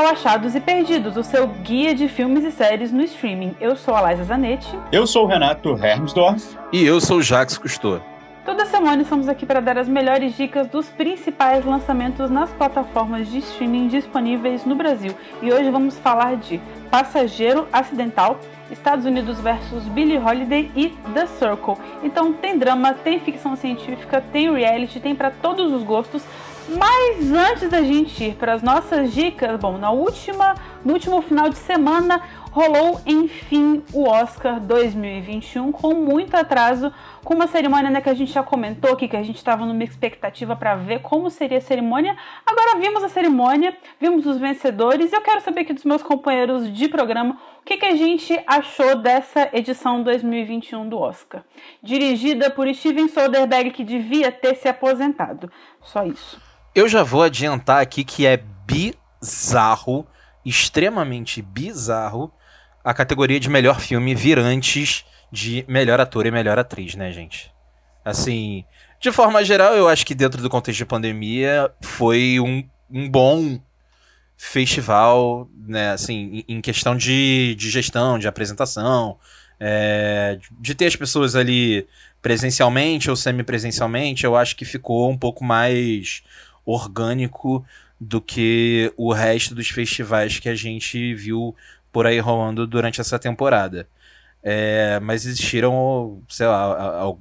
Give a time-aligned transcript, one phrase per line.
[0.00, 3.54] ao Achados e Perdidos, o seu guia de filmes e séries no streaming.
[3.60, 4.66] Eu sou a Laisa Zanetti.
[4.90, 6.56] Eu sou o Renato Hermsdorf.
[6.72, 8.00] E eu sou o Jax Cousteau.
[8.42, 13.40] Toda semana estamos aqui para dar as melhores dicas dos principais lançamentos nas plataformas de
[13.40, 15.14] streaming disponíveis no Brasil.
[15.42, 16.58] E hoje vamos falar de
[16.90, 18.40] Passageiro Acidental,
[18.70, 21.76] Estados Unidos versus Billie Holiday e The Circle.
[22.02, 26.24] Então tem drama, tem ficção científica, tem reality, tem para todos os gostos.
[26.78, 31.48] Mas antes da gente ir para as nossas dicas, bom, na última, no último final
[31.48, 36.92] de semana rolou enfim o Oscar 2021 com muito atraso,
[37.24, 39.82] com uma cerimônia né, que a gente já comentou aqui, que a gente estava numa
[39.82, 42.16] expectativa para ver como seria a cerimônia.
[42.46, 46.72] Agora vimos a cerimônia, vimos os vencedores e eu quero saber aqui dos meus companheiros
[46.72, 51.42] de programa o que, que a gente achou dessa edição 2021 do Oscar.
[51.82, 55.50] Dirigida por Steven Soderbergh, que devia ter se aposentado.
[55.82, 56.49] Só isso.
[56.74, 60.06] Eu já vou adiantar aqui que é bizarro,
[60.44, 62.32] extremamente bizarro,
[62.84, 67.52] a categoria de melhor filme vir antes de melhor ator e melhor atriz, né, gente?
[68.04, 68.64] Assim,
[69.00, 73.60] de forma geral, eu acho que dentro do contexto de pandemia foi um, um bom
[74.36, 79.18] festival, né, assim, em questão de, de gestão, de apresentação,
[79.58, 81.86] é, de ter as pessoas ali
[82.22, 86.22] presencialmente ou semipresencialmente, eu acho que ficou um pouco mais
[86.70, 87.64] orgânico
[88.00, 91.54] do que o resto dos festivais que a gente viu
[91.92, 93.86] por aí rolando durante essa temporada.
[94.42, 97.14] É, mas existiram, sei lá,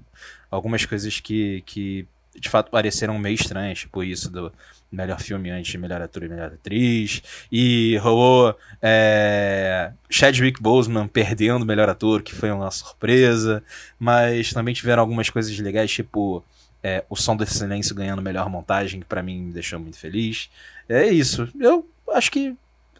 [0.49, 2.07] algumas coisas que, que
[2.39, 4.51] de fato pareceram meio estranhas, tipo isso do
[4.91, 7.21] melhor filme antes de melhor ator e melhor atriz.
[7.51, 13.63] E rolou é, Chadwick Boseman perdendo o melhor ator, que foi uma surpresa.
[13.99, 16.43] Mas também tiveram algumas coisas legais, tipo
[16.83, 20.49] é, o Som do Silêncio ganhando melhor montagem, que para mim me deixou muito feliz.
[20.87, 21.49] É isso.
[21.59, 22.55] Eu acho que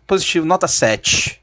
[0.06, 1.39] positivo, nota 7.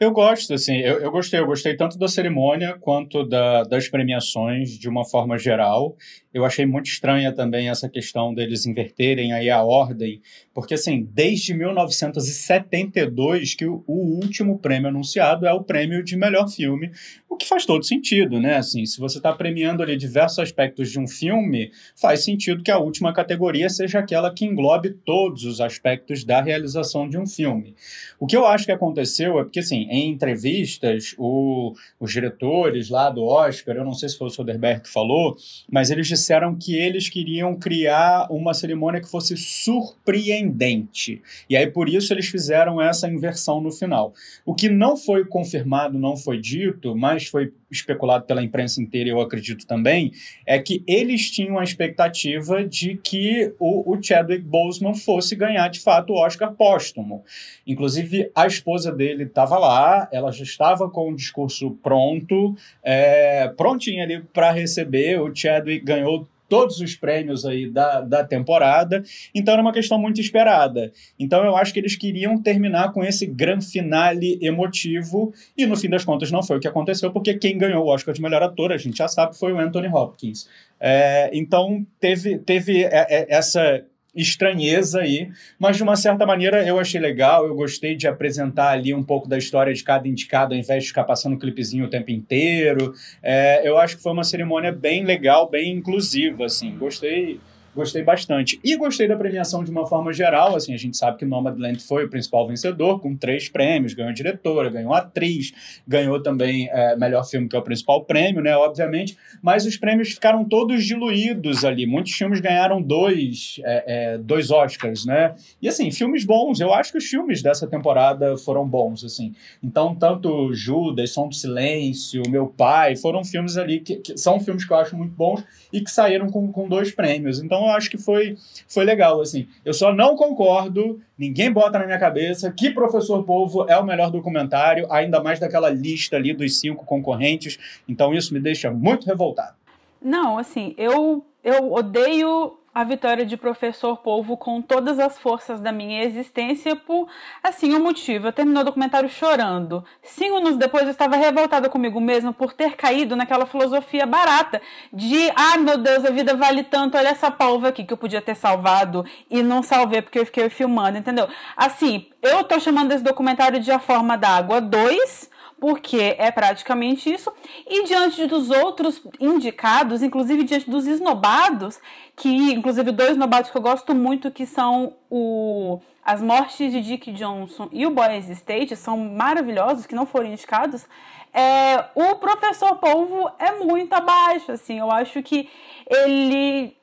[0.00, 4.78] Eu gosto, assim, eu, eu gostei, eu gostei tanto da cerimônia quanto da, das premiações
[4.78, 5.94] de uma forma geral.
[6.32, 10.22] Eu achei muito estranha também essa questão deles inverterem aí a ordem,
[10.54, 16.48] porque assim, desde 1972 que o, o último prêmio anunciado é o prêmio de melhor
[16.48, 16.90] filme,
[17.28, 18.56] o que faz todo sentido, né?
[18.56, 22.78] Assim, se você está premiando ali diversos aspectos de um filme, faz sentido que a
[22.78, 27.74] última categoria seja aquela que englobe todos os aspectos da realização de um filme.
[28.18, 33.10] O que eu acho que aconteceu é porque, assim, em entrevistas, o, os diretores lá
[33.10, 35.36] do Oscar, eu não sei se foi o Soderbergh que falou,
[35.68, 41.20] mas eles disseram que eles queriam criar uma cerimônia que fosse surpreendente.
[41.48, 44.14] E aí, por isso, eles fizeram essa inversão no final.
[44.46, 49.20] O que não foi confirmado, não foi dito, mas foi especulado pela imprensa inteira, eu
[49.20, 50.12] acredito também,
[50.44, 55.80] é que eles tinham a expectativa de que o, o Chadwick Boseman fosse ganhar de
[55.80, 57.22] fato o Oscar póstumo.
[57.66, 59.79] Inclusive, a esposa dele estava lá,
[60.12, 65.20] ela já estava com o discurso pronto, é, prontinha ali para receber.
[65.20, 69.02] O Chadwick ganhou todos os prêmios aí da, da temporada,
[69.32, 70.92] então era uma questão muito esperada.
[71.18, 75.88] Então eu acho que eles queriam terminar com esse grande finale emotivo, e no fim
[75.88, 78.72] das contas não foi o que aconteceu, porque quem ganhou o Oscar de melhor ator,
[78.72, 80.48] a gente já sabe, foi o Anthony Hopkins.
[80.80, 83.84] É, então teve, teve é, é, essa
[84.14, 88.92] estranheza aí, mas de uma certa maneira eu achei legal, eu gostei de apresentar ali
[88.92, 92.10] um pouco da história de cada indicado, ao invés de ficar passando clipezinho o tempo
[92.10, 92.92] inteiro.
[93.22, 97.40] É, eu acho que foi uma cerimônia bem legal, bem inclusiva, assim, gostei
[97.74, 98.58] Gostei bastante.
[98.64, 100.56] E gostei da premiação de uma forma geral.
[100.56, 104.68] Assim, a gente sabe que Nomadland foi o principal vencedor, com três prêmios: ganhou diretora,
[104.68, 105.52] ganhou atriz,
[105.86, 108.56] ganhou também é, melhor filme, que é o principal prêmio, né?
[108.56, 109.16] Obviamente.
[109.40, 111.86] Mas os prêmios ficaram todos diluídos ali.
[111.86, 115.36] Muitos filmes ganharam dois, é, é, dois Oscars, né?
[115.62, 116.58] E assim, filmes bons.
[116.58, 119.32] Eu acho que os filmes dessa temporada foram bons, assim.
[119.62, 124.64] Então, tanto Judas, Som do Silêncio, Meu Pai, foram filmes ali que, que são filmes
[124.64, 127.40] que eu acho muito bons e que saíram com, com dois prêmios.
[127.40, 129.46] Então, então eu acho que foi, foi legal, assim.
[129.62, 134.10] Eu só não concordo, ninguém bota na minha cabeça que Professor Polvo é o melhor
[134.10, 137.58] documentário, ainda mais daquela lista ali dos cinco concorrentes.
[137.86, 139.54] Então isso me deixa muito revoltado.
[140.02, 145.72] Não, assim, eu, eu odeio a vitória de professor Polvo com todas as forças da
[145.72, 147.08] minha existência por,
[147.42, 148.28] assim, um motivo.
[148.28, 149.84] Eu terminei o documentário chorando.
[150.02, 154.62] Cinco anos depois eu estava revoltada comigo mesma por ter caído naquela filosofia barata
[154.92, 158.22] de, ah, meu Deus, a vida vale tanto, olha essa polva aqui que eu podia
[158.22, 161.28] ter salvado e não salvei porque eu fiquei filmando, entendeu?
[161.56, 167.12] Assim, eu tô chamando esse documentário de A Forma da Água 2, porque é praticamente
[167.12, 167.30] isso.
[167.66, 171.78] E diante dos outros indicados, inclusive diante dos esnobados,
[172.16, 177.12] que inclusive dois esnobados que eu gosto muito, que são o As Mortes de Dick
[177.12, 180.86] Johnson e o Boys State, são maravilhosos, que não foram indicados.
[181.32, 185.48] É, o Professor Polvo é muito abaixo, assim, eu acho que
[185.86, 186.76] ele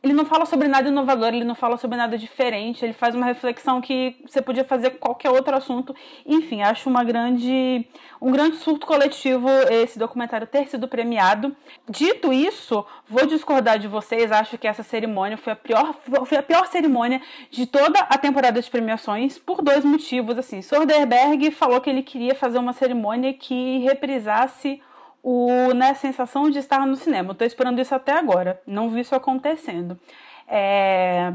[0.00, 3.26] ele não fala sobre nada inovador, ele não fala sobre nada diferente, ele faz uma
[3.26, 5.94] reflexão que você podia fazer qualquer outro assunto.
[6.24, 7.84] Enfim, acho uma grande,
[8.20, 11.54] um grande surto coletivo esse documentário ter sido premiado.
[11.88, 16.42] Dito isso, vou discordar de vocês, acho que essa cerimônia foi a pior, foi a
[16.42, 17.20] pior cerimônia
[17.50, 20.38] de toda a temporada de premiações por dois motivos.
[20.38, 24.80] Assim, Soderbergh falou que ele queria fazer uma cerimônia que reprisasse
[25.22, 27.30] o, né, sensação de estar no cinema.
[27.30, 29.98] Eu tô esperando isso até agora, não vi isso acontecendo.
[30.46, 31.32] É,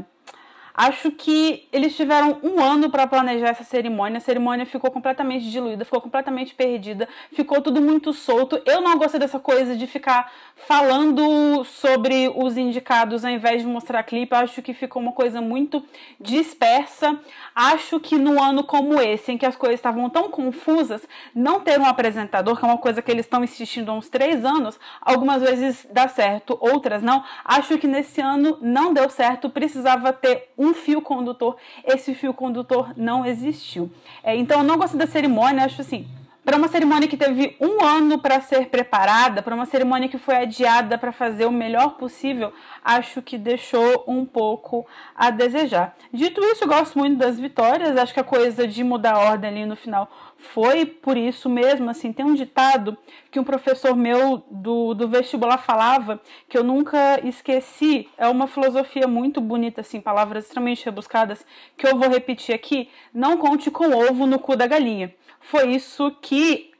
[0.76, 4.18] Acho que eles tiveram um ano para planejar essa cerimônia.
[4.18, 8.60] A cerimônia ficou completamente diluída, ficou completamente perdida, ficou tudo muito solto.
[8.66, 14.02] Eu não gostei dessa coisa de ficar falando sobre os indicados ao invés de mostrar
[14.02, 14.34] clipe.
[14.34, 15.80] Acho que ficou uma coisa muito
[16.20, 17.20] dispersa.
[17.54, 21.78] Acho que no ano como esse, em que as coisas estavam tão confusas, não ter
[21.78, 25.40] um apresentador, que é uma coisa que eles estão insistindo há uns três anos, algumas
[25.40, 27.22] vezes dá certo, outras não.
[27.44, 32.32] Acho que nesse ano não deu certo, precisava ter um um fio condutor, esse fio
[32.32, 33.90] condutor não existiu.
[34.22, 36.06] É, então eu não gosto da cerimônia, acho assim,
[36.44, 40.36] para uma cerimônia que teve um ano para ser preparada, para uma cerimônia que foi
[40.36, 42.52] adiada para fazer o melhor possível,
[42.84, 45.96] acho que deixou um pouco a desejar.
[46.12, 49.66] Dito isso, gosto muito das vitórias, acho que a coisa de mudar a ordem ali
[49.66, 50.10] no final
[50.52, 52.96] foi por isso mesmo, assim, tem um ditado
[53.30, 59.06] que um professor meu do, do vestibular falava, que eu nunca esqueci, é uma filosofia
[59.06, 61.44] muito bonita, assim, palavras extremamente rebuscadas,
[61.76, 65.14] que eu vou repetir aqui, não conte com ovo no cu da galinha.
[65.40, 66.74] Foi isso que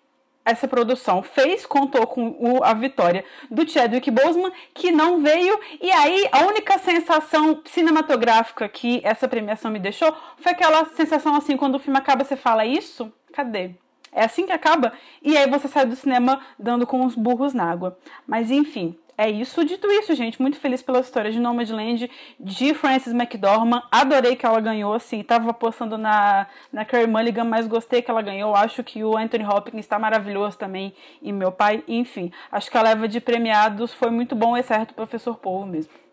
[0.44, 5.90] essa produção fez, contou com o, a vitória do Chadwick Boseman, que não veio, e
[5.90, 11.76] aí a única sensação cinematográfica que essa premiação me deixou foi aquela sensação assim, quando
[11.76, 13.10] o filme acaba, você fala isso?
[13.34, 13.72] Cadê?
[14.12, 17.68] É assim que acaba, e aí você sai do cinema dando com os burros na
[17.68, 17.98] água.
[18.28, 19.64] Mas enfim, é isso.
[19.64, 22.08] Dito isso, gente, muito feliz pela história de Nomadland,
[22.38, 23.82] de Frances McDormand.
[23.90, 28.22] Adorei que ela ganhou, assim, tava apostando na, na Carey Mulligan, mas gostei que ela
[28.22, 28.54] ganhou.
[28.54, 32.30] Acho que o Anthony Hopkins está maravilhoso também, e meu pai, enfim.
[32.52, 36.03] Acho que a leva de premiados foi muito bom, exceto o Professor Povo mesmo.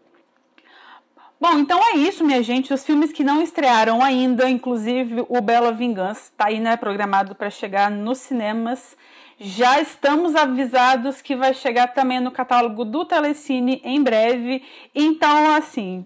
[1.42, 2.72] Bom, então é isso, minha gente.
[2.72, 7.50] Os filmes que não estrearam ainda, inclusive o Bela Vingança, está aí, né, programado para
[7.50, 8.96] chegar nos cinemas.
[9.40, 14.64] Já estamos avisados que vai chegar também no catálogo do Telecine em breve.
[14.94, 16.06] Então, assim,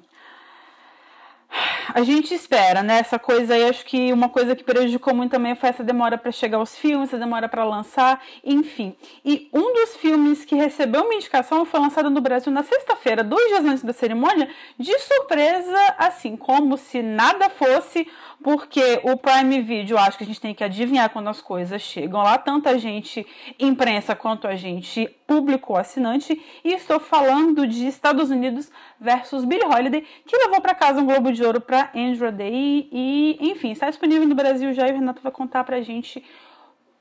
[1.94, 3.00] a gente espera, né?
[3.00, 6.32] Essa coisa aí, acho que uma coisa que prejudicou muito também foi essa demora para
[6.32, 8.96] chegar aos filmes, essa demora para lançar, enfim.
[9.24, 13.48] E um dos filmes que recebeu uma indicação foi lançado no Brasil na sexta-feira, dois
[13.48, 18.08] dias antes da cerimônia, de surpresa, assim, como se nada fosse
[18.44, 22.22] porque o Prime Video, acho que a gente tem que adivinhar quando as coisas chegam
[22.22, 23.26] lá, tanto a gente
[23.60, 28.70] imprensa quanto a gente público assinante, e estou falando de Estados Unidos
[29.00, 33.38] versus Billie Holiday, que levou para casa um Globo de Ouro para Andrew Day e,
[33.42, 36.24] enfim, está disponível no Brasil já e o Renato vai contar pra gente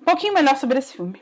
[0.00, 1.20] um pouquinho melhor sobre esse filme.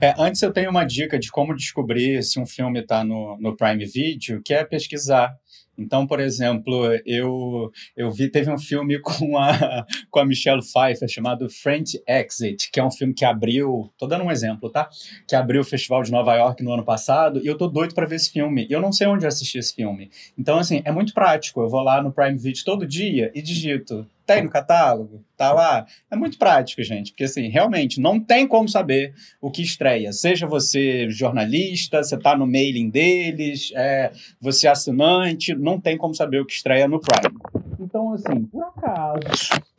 [0.00, 3.56] É, antes eu tenho uma dica de como descobrir se um filme está no, no
[3.56, 5.34] Prime Video, que é pesquisar.
[5.78, 11.08] Então, por exemplo, eu, eu vi, teve um filme com a, com a Michelle Pfeiffer
[11.08, 14.88] chamado French Exit, que é um filme que abriu, tô dando um exemplo, tá?
[15.26, 18.06] Que abriu o Festival de Nova York no ano passado, e eu tô doido para
[18.06, 18.66] ver esse filme.
[18.70, 20.10] Eu não sei onde assistir esse filme.
[20.38, 21.60] Então, assim, é muito prático.
[21.60, 25.86] Eu vou lá no Prime Video todo dia e digito tem no catálogo, tá lá.
[26.10, 30.12] É muito prático, gente, porque assim, realmente não tem como saber o que estreia.
[30.12, 36.14] Seja você jornalista, você tá no mailing deles, é, você é assinante, não tem como
[36.14, 37.34] saber o que estreia no Prime.
[37.78, 39.20] Então, assim, por acaso,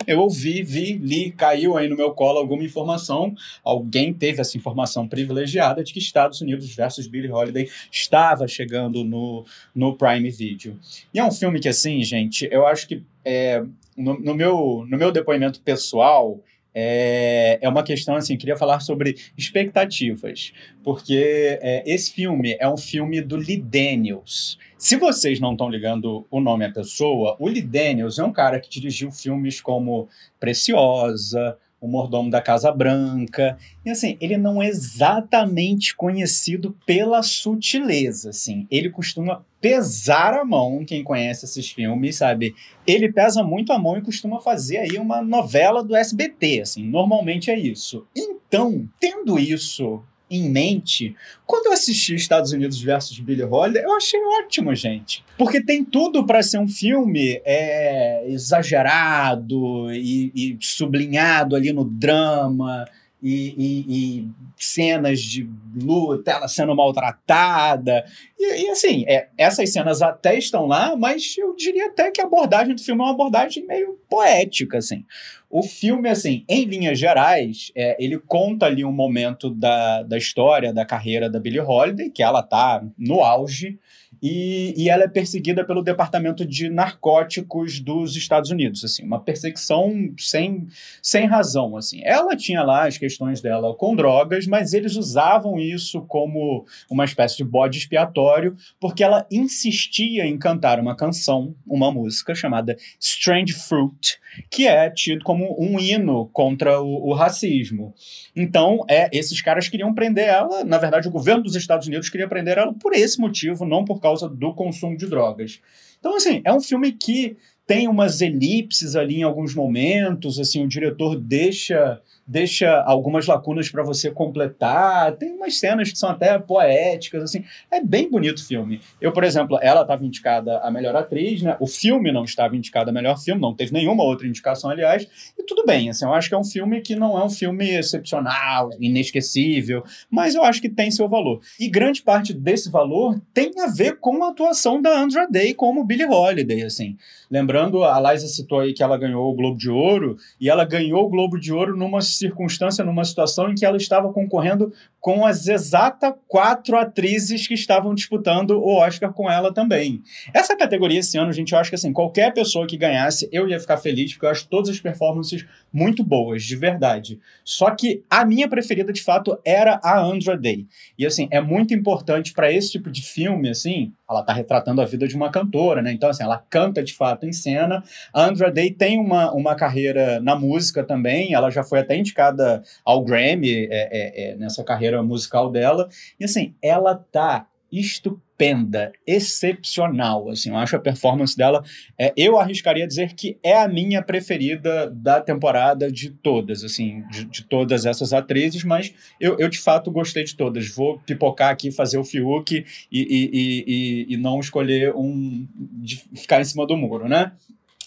[0.07, 5.07] eu ouvi, vi, li, caiu aí no meu colo alguma informação, alguém teve essa informação
[5.07, 10.79] privilegiada de que Estados Unidos versus Billie Holiday estava chegando no, no Prime Video.
[11.13, 13.61] E é um filme que, assim, gente, eu acho que é,
[13.97, 16.39] no, no, meu, no meu depoimento pessoal,
[16.73, 22.77] é, é uma questão assim, queria falar sobre expectativas, porque é, esse filme é um
[22.77, 24.57] filme do Lee Daniels.
[24.77, 28.59] Se vocês não estão ligando o nome à pessoa, o Lee Daniels é um cara
[28.61, 30.07] que dirigiu filmes como
[30.39, 33.57] Preciosa, o mordomo da Casa Branca.
[33.85, 38.67] E assim, ele não é exatamente conhecido pela sutileza, assim.
[38.69, 42.55] Ele costuma pesar a mão, quem conhece esses filmes, sabe?
[42.85, 46.83] Ele pesa muito a mão e costuma fazer aí uma novela do SBT, assim.
[46.83, 48.05] Normalmente é isso.
[48.15, 51.15] Então, tendo isso em mente,
[51.45, 55.23] quando eu assisti Estados Unidos versus Billie Holiday, eu achei ótimo, gente.
[55.37, 62.85] Porque tem tudo para ser um filme é, exagerado e, e sublinhado ali no drama.
[63.23, 64.29] E, e, e,
[64.59, 68.05] cenas de luta, ela sendo maltratada.
[68.37, 72.25] E, e assim, é, essas cenas até estão lá, mas eu diria até que a
[72.25, 75.03] abordagem do filme é uma abordagem meio poética, assim.
[75.49, 80.73] O filme, assim, em linhas gerais, é, ele conta ali um momento da, da história,
[80.73, 83.79] da carreira da Billie Holiday, que ela tá no auge,
[84.21, 90.13] e, e ela é perseguida pelo Departamento de Narcóticos dos Estados Unidos, assim, uma perseguição
[90.17, 90.67] sem,
[91.01, 92.01] sem razão, assim.
[92.03, 97.37] Ela tinha lá as questões dela com drogas, mas eles usavam isso como uma espécie
[97.37, 104.19] de bode expiatório, porque ela insistia em cantar uma canção, uma música chamada Strange Fruit,
[104.49, 107.93] que é tido como um hino contra o, o racismo.
[108.35, 112.27] Então, é, esses caras queriam prender ela, na verdade, o governo dos Estados Unidos queria
[112.27, 115.61] prender ela por esse motivo, não por causa do consumo de drogas.
[115.99, 120.67] Então, assim, é um filme que tem umas elipses ali em alguns momentos, assim, o
[120.67, 125.13] diretor deixa deixa algumas lacunas para você completar.
[125.13, 127.43] Tem umas cenas que são até poéticas, assim.
[127.71, 128.81] É bem bonito o filme.
[128.99, 131.55] Eu, por exemplo, ela estava indicada a melhor atriz, né?
[131.59, 135.07] O filme não estava indicado a melhor filme, não teve nenhuma outra indicação, aliás.
[135.37, 137.69] E tudo bem, assim, eu acho que é um filme que não é um filme
[137.69, 141.39] excepcional, inesquecível, mas eu acho que tem seu valor.
[141.59, 145.83] E grande parte desse valor tem a ver com a atuação da Andra Day como
[145.83, 146.97] Billie Holiday, assim.
[147.29, 151.05] Lembrando, a Liza citou aí que ela ganhou o Globo de Ouro, e ela ganhou
[151.05, 154.73] o Globo de Ouro numa circunstância, numa situação em que ela estava concorrendo
[155.07, 160.03] com as exatas quatro atrizes que estavam disputando o Oscar com ela também.
[160.33, 163.57] Essa categoria esse ano, gente, eu acho que assim, qualquer pessoa que ganhasse, eu ia
[163.57, 167.21] ficar feliz, porque eu acho todas as performances muito boas, de verdade.
[167.45, 170.67] Só que a minha preferida, de fato, era a Andra Day.
[170.99, 174.85] E assim, é muito importante para esse tipo de filme, assim, ela está retratando a
[174.85, 175.91] vida de uma cantora, né?
[175.91, 177.83] Então, assim, ela canta de fato em cena.
[178.13, 182.61] A Andra Day tem uma, uma carreira na música também, ela já foi até indicada
[182.85, 185.89] ao Grammy é, é, é, nessa carreira musical dela.
[186.19, 190.29] E assim, ela tá estupenda, excepcional.
[190.29, 191.63] Assim, eu acho a performance dela.
[191.97, 197.25] É, eu arriscaria dizer que é a minha preferida da temporada de todas, assim, de,
[197.25, 200.69] de todas essas atrizes, mas eu, eu, de fato gostei de todas.
[200.69, 205.47] Vou pipocar aqui, fazer o Fiuk e, e, e, e não escolher um.
[205.55, 207.33] de ficar em cima do muro, né?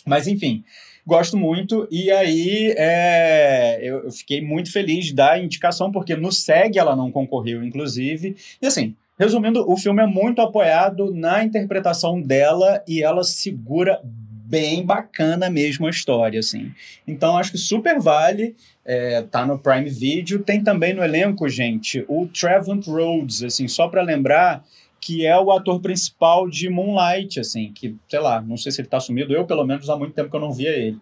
[0.06, 0.64] Mas enfim.
[1.06, 6.78] Gosto muito, e aí é, eu, eu fiquei muito feliz da indicação, porque no SEG
[6.78, 8.36] ela não concorreu, inclusive.
[8.60, 14.82] E assim, Resumindo, o filme é muito apoiado na interpretação dela e ela segura bem
[14.82, 16.72] bacana mesmo a história, assim.
[17.06, 18.56] Então, acho que super vale.
[18.82, 20.38] É, tá no Prime Video.
[20.38, 24.64] Tem também no elenco, gente, o Trevant Rhodes, assim, só para lembrar
[25.00, 28.88] que é o ator principal de Moonlight, assim, que, sei lá, não sei se ele
[28.88, 30.98] tá sumido, eu pelo menos há muito tempo que eu não via ele.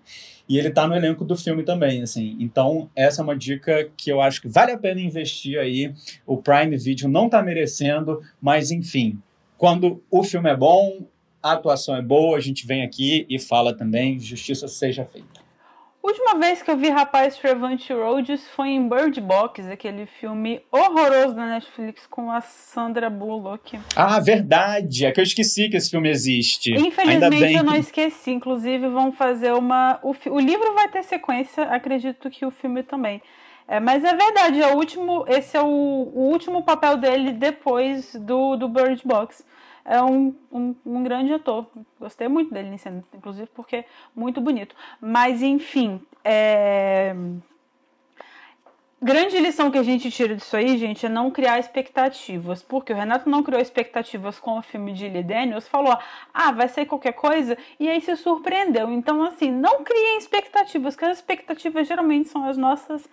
[0.48, 2.36] E ele tá no elenco do filme também, assim.
[2.40, 5.92] Então, essa é uma dica que eu acho que vale a pena investir aí.
[6.26, 9.18] O Prime Video não tá merecendo, mas enfim,
[9.58, 11.02] quando o filme é bom,
[11.42, 15.47] a atuação é boa, a gente vem aqui e fala também, justiça seja feita
[16.08, 21.34] última vez que eu vi Rapaz Trevante Rhodes foi em Bird Box, aquele filme horroroso
[21.34, 23.78] da Netflix com a Sandra Bullock.
[23.94, 25.04] Ah, verdade!
[25.04, 26.72] É que eu esqueci que esse filme existe.
[26.72, 28.30] Infelizmente eu não esqueci.
[28.30, 30.00] Inclusive vão fazer uma.
[30.02, 33.20] O, o livro vai ter sequência, acredito que o filme também.
[33.66, 38.14] É, mas é verdade, é o último, esse é o, o último papel dele depois
[38.14, 39.44] do, do Bird Box
[39.88, 41.66] é um, um, um, grande ator.
[41.98, 44.76] Gostei muito dele em cena, inclusive porque é muito bonito.
[45.00, 47.16] Mas, enfim, é...
[49.00, 52.62] grande lição que a gente tira disso aí, gente, é não criar expectativas.
[52.62, 55.96] Porque o Renato não criou expectativas com o filme de Lee Daniels, falou,
[56.34, 58.92] ah, vai ser qualquer coisa, e aí se surpreendeu.
[58.92, 63.08] Então, assim, não criem expectativas, que as expectativas geralmente são as nossas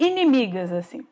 [0.00, 1.06] inimigas, assim.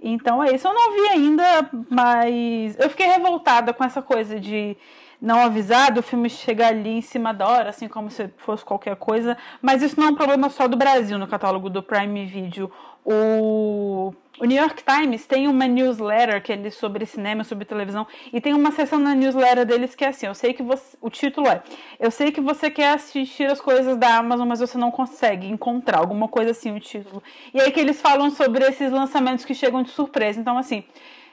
[0.00, 0.66] Então é isso.
[0.68, 4.76] Eu não vi ainda, mas eu fiquei revoltada com essa coisa de
[5.20, 8.96] não avisado, o filme chega ali em cima da hora, assim como se fosse qualquer
[8.96, 9.36] coisa.
[9.60, 12.70] Mas isso não é um problema só do Brasil no catálogo do Prime Video.
[13.04, 18.40] O, o New York Times tem uma newsletter que é sobre cinema, sobre televisão, e
[18.40, 20.96] tem uma seção na newsletter deles que é assim: eu sei que você.
[21.00, 21.62] O título é
[21.98, 25.98] Eu sei que você quer assistir as coisas da Amazon, mas você não consegue encontrar.
[25.98, 27.22] Alguma coisa assim, o título.
[27.52, 30.38] E aí que eles falam sobre esses lançamentos que chegam de surpresa.
[30.38, 30.84] Então, assim.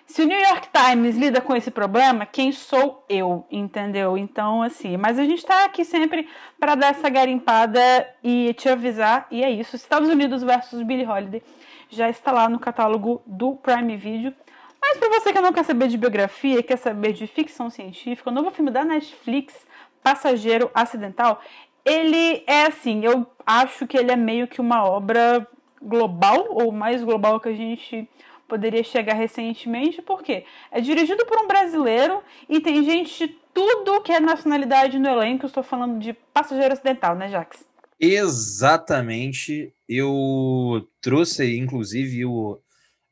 [0.05, 4.17] Se o New York Times lida com esse problema, quem sou eu, entendeu?
[4.17, 7.79] Então, assim, mas a gente tá aqui sempre para dar essa garimpada
[8.23, 9.75] e te avisar, e é isso.
[9.75, 11.41] Estados Unidos versus Billie Holiday
[11.89, 14.33] já está lá no catálogo do Prime Video.
[14.79, 18.33] Mas para você que não quer saber de biografia, quer saber de ficção científica, o
[18.33, 19.65] novo filme da Netflix,
[20.03, 21.41] Passageiro Acidental,
[21.83, 25.47] ele é assim, eu acho que ele é meio que uma obra
[25.81, 28.07] global, ou mais global que a gente
[28.47, 34.11] poderia chegar recentemente, porque é dirigido por um brasileiro e tem gente de tudo que
[34.11, 35.45] é nacionalidade no elenco.
[35.45, 37.65] Estou falando de Passageiro Acidental, né, Jax?
[37.99, 39.73] Exatamente.
[39.87, 42.59] Eu trouxe, inclusive, o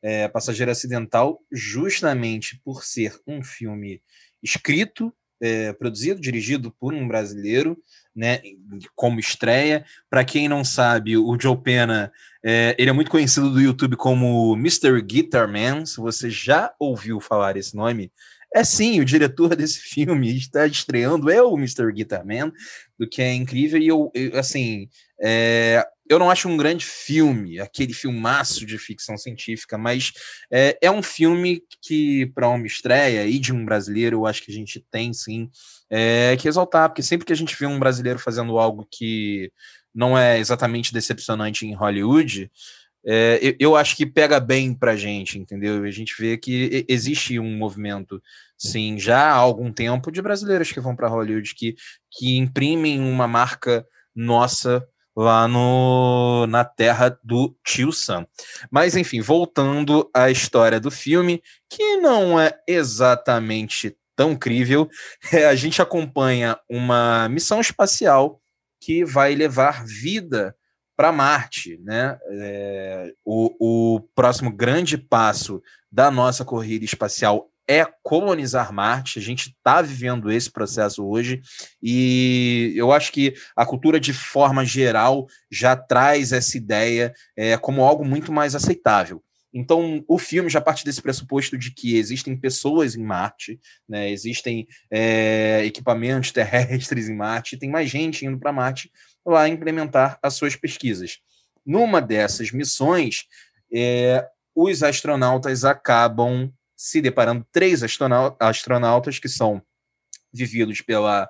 [0.02, 4.02] é, Passageiro Acidental justamente por ser um filme
[4.42, 7.76] escrito, é, produzido, dirigido por um brasileiro,
[8.14, 8.40] né,
[8.94, 9.84] como estreia.
[10.08, 12.12] Para quem não sabe, o Joe Pena,
[12.44, 15.00] é, ele é muito conhecido do YouTube como Mr.
[15.02, 15.84] Guitar Man.
[15.86, 18.12] Se você já ouviu falar esse nome,
[18.54, 21.92] é sim, o diretor desse filme está estreando, é o Mr.
[21.92, 22.52] Guitarman,
[22.98, 24.88] do que é incrível, e eu, eu assim,
[25.20, 30.12] é, eu não acho um grande filme, aquele filmaço de ficção científica, mas
[30.52, 34.50] é, é um filme que, para uma estreia e de um brasileiro, eu acho que
[34.50, 35.50] a gente tem sim
[35.90, 39.50] é, que exaltar, porque sempre que a gente vê um brasileiro fazendo algo que
[39.94, 42.50] não é exatamente decepcionante em Hollywood,
[43.06, 45.82] é, eu, eu, acho que pega bem pra gente, entendeu?
[45.84, 48.22] A gente vê que existe um movimento,
[48.56, 51.74] sim, já há algum tempo, de brasileiros que vão para Hollywood, que,
[52.10, 58.26] que imprimem uma marca nossa lá no, na terra do tio Sam.
[58.70, 64.88] Mas, enfim, voltando à história do filme, que não é exatamente tão crível,
[65.32, 68.40] é, a gente acompanha uma missão espacial
[68.80, 70.54] que vai levar vida
[70.96, 72.18] para Marte, né?
[72.30, 79.18] É, o, o próximo grande passo da nossa corrida espacial é colonizar Marte.
[79.18, 81.40] A gente está vivendo esse processo hoje
[81.82, 87.82] e eu acho que a cultura, de forma geral, já traz essa ideia é, como
[87.84, 89.22] algo muito mais aceitável.
[89.56, 94.10] Então, o filme já parte desse pressuposto de que existem pessoas em Marte, né?
[94.10, 98.90] existem é, equipamentos terrestres em Marte, tem mais gente indo para Marte
[99.24, 101.18] lá implementar as suas pesquisas.
[101.64, 103.24] Numa dessas missões,
[103.72, 109.62] é, os astronautas acabam se deparando três astronautas que são
[110.32, 111.28] vividos pela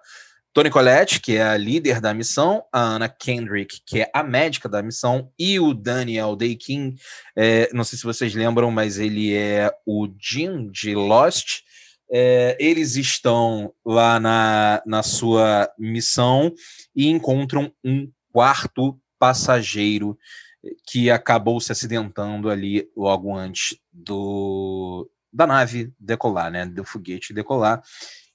[0.54, 4.68] Tony Collette, que é a líder da missão, a Anna Kendrick, que é a médica
[4.68, 6.96] da missão, e o Daniel Day-King,
[7.35, 11.63] é, não sei se vocês lembram, mas ele é o Jim de Lost.
[12.11, 16.53] É, eles estão lá na, na sua missão
[16.95, 20.19] e encontram um quarto passageiro
[20.87, 27.83] que acabou se acidentando ali logo antes do, da nave decolar, né, do foguete decolar.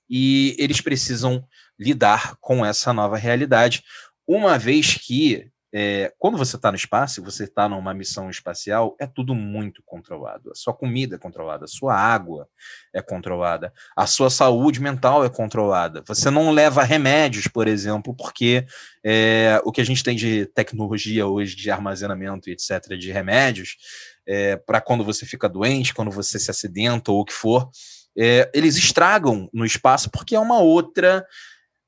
[0.09, 1.43] E eles precisam
[1.77, 3.83] lidar com essa nova realidade,
[4.27, 9.05] uma vez que é, quando você está no espaço, você está numa missão espacial, é
[9.05, 10.51] tudo muito controlado.
[10.51, 12.47] A sua comida é controlada, a sua água
[12.93, 16.03] é controlada, a sua saúde mental é controlada.
[16.07, 18.65] Você não leva remédios, por exemplo, porque
[19.03, 23.77] é, o que a gente tem de tecnologia hoje, de armazenamento e etc., de remédios,
[24.25, 27.69] é, para quando você fica doente, quando você se acidenta ou o que for,
[28.17, 31.25] é, eles estragam no espaço porque é uma outra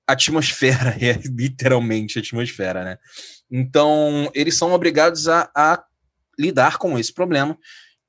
[0.08, 2.98] atmosfera, é literalmente atmosfera, né?
[3.51, 5.83] Então, eles são obrigados a, a
[6.39, 7.57] lidar com esse problema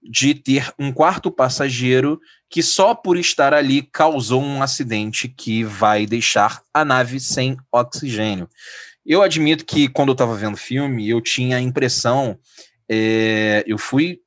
[0.02, 6.06] de ter um quarto passageiro que só por estar ali causou um acidente que vai
[6.06, 8.48] deixar a nave sem oxigênio.
[9.06, 12.38] Eu admito que quando eu estava vendo o filme, eu tinha a impressão,
[12.88, 14.20] é, eu fui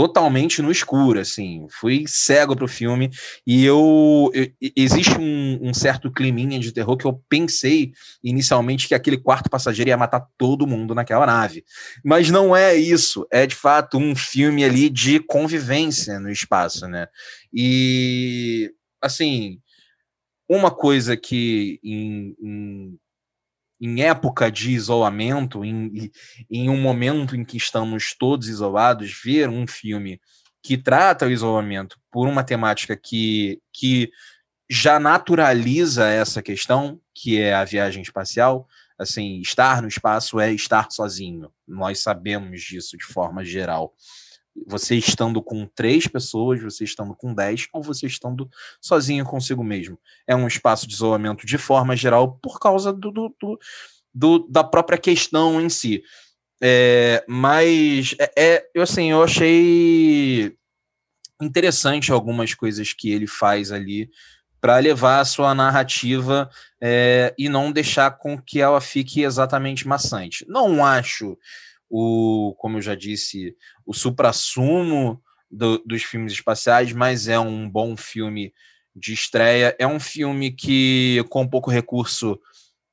[0.00, 3.10] totalmente no escuro, assim, fui cego pro filme
[3.46, 7.92] e eu, eu existe um, um, certo climinha de terror que eu pensei
[8.24, 11.62] inicialmente que aquele quarto passageiro ia matar todo mundo naquela nave,
[12.02, 17.06] mas não é isso, é de fato um filme ali de convivência no espaço, né?
[17.52, 19.58] E assim,
[20.48, 22.98] uma coisa que em, em
[23.80, 26.10] em época de isolamento, em,
[26.50, 30.20] em um momento em que estamos todos isolados, ver um filme
[30.62, 34.10] que trata o isolamento por uma temática que, que
[34.68, 38.68] já naturaliza essa questão, que é a viagem espacial.
[38.98, 41.50] Assim, estar no espaço é estar sozinho.
[41.66, 43.94] Nós sabemos disso de forma geral.
[44.66, 48.48] Você estando com três pessoas, você estando com dez, ou você estando
[48.80, 49.98] sozinho consigo mesmo.
[50.26, 53.58] É um espaço de isolamento de forma geral por causa do, do,
[54.14, 56.02] do, da própria questão em si.
[56.62, 60.54] É, mas é, é, eu assim, eu achei
[61.40, 64.10] interessante algumas coisas que ele faz ali
[64.60, 70.44] para levar a sua narrativa é, e não deixar com que ela fique exatamente maçante.
[70.46, 71.38] Não acho
[71.90, 77.96] o, como eu já disse, o suprassumo do, dos filmes espaciais, mas é um bom
[77.96, 78.54] filme
[78.94, 79.74] de estreia.
[79.78, 82.40] É um filme que, com pouco recurso,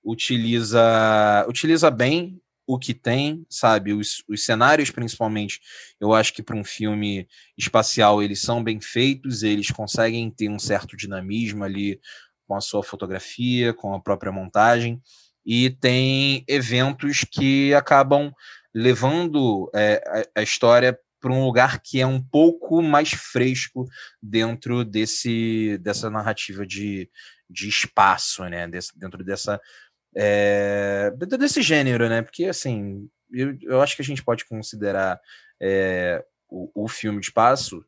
[0.03, 3.93] utiliza, utiliza bem o que tem, sabe?
[3.93, 5.61] Os, os cenários, principalmente,
[6.01, 10.59] eu acho que para um filme espacial eles são bem feitos, eles conseguem ter um
[10.59, 11.99] certo dinamismo ali
[12.45, 15.01] com a sua fotografia, com a própria montagem,
[15.45, 18.33] e tem eventos que acabam
[18.73, 20.03] levando é,
[20.35, 23.85] a, a história para um lugar que é um pouco mais fresco
[24.21, 27.09] dentro desse dessa narrativa de,
[27.49, 28.67] de espaço, né?
[28.95, 29.59] Dentro dessa
[30.15, 32.21] é, desse gênero, né?
[32.21, 35.19] Porque, assim, eu, eu acho que a gente pode considerar
[35.61, 37.85] é, o, o, filme de espaço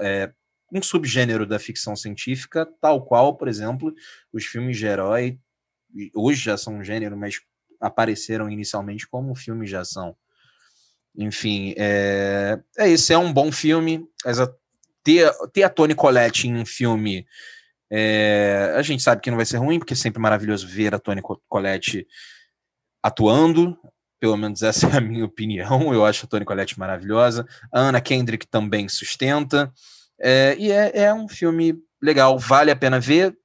[0.00, 0.32] é,
[0.72, 3.94] um subgênero da ficção científica, tal qual, por exemplo,
[4.32, 5.38] os filmes de herói,
[6.14, 7.40] hoje já são um gênero, mas
[7.80, 10.16] apareceram inicialmente como filmes de ação.
[11.16, 14.06] Enfim, é, é isso, é um bom filme.
[15.02, 17.26] Ter, ter a Toni Collette em um filme
[17.90, 20.98] é, a gente sabe que não vai ser ruim, porque é sempre maravilhoso ver a
[20.98, 22.06] Toni Collette
[23.02, 23.76] atuando.
[24.18, 25.92] Pelo menos essa é a minha opinião.
[25.92, 27.46] Eu acho a Toni Collette maravilhosa.
[27.72, 29.72] A Anna Kendrick também sustenta.
[30.20, 33.36] É, e é, é um filme legal, vale a pena ver.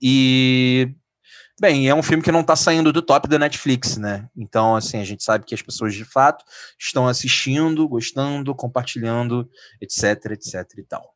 [0.00, 0.94] E
[1.58, 4.28] Bem, é um filme que não está saindo do top da Netflix, né?
[4.36, 6.44] Então, assim, a gente sabe que as pessoas de fato
[6.78, 9.48] estão assistindo, gostando, compartilhando,
[9.80, 11.14] etc, etc e tal.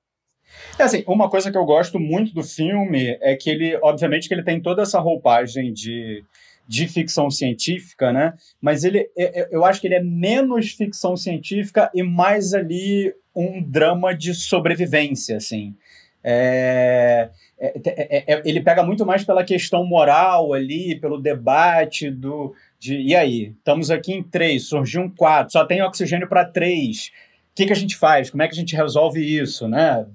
[0.78, 4.34] É assim, uma coisa que eu gosto muito do filme é que ele, obviamente, que
[4.34, 6.24] ele tem toda essa roupagem de,
[6.66, 8.32] de ficção científica, né?
[8.62, 13.14] Mas ele, é, é, eu acho que ele é menos ficção científica e mais ali
[13.36, 15.76] um drama de sobrevivência, assim.
[16.22, 22.54] É, é, é, é, ele pega muito mais pela questão moral ali, pelo debate do
[22.78, 27.10] de e aí, estamos aqui em três, surgiu um quatro, só tem oxigênio para três.
[27.52, 28.30] O que, que a gente faz?
[28.30, 30.06] Como é que a gente resolve isso, né?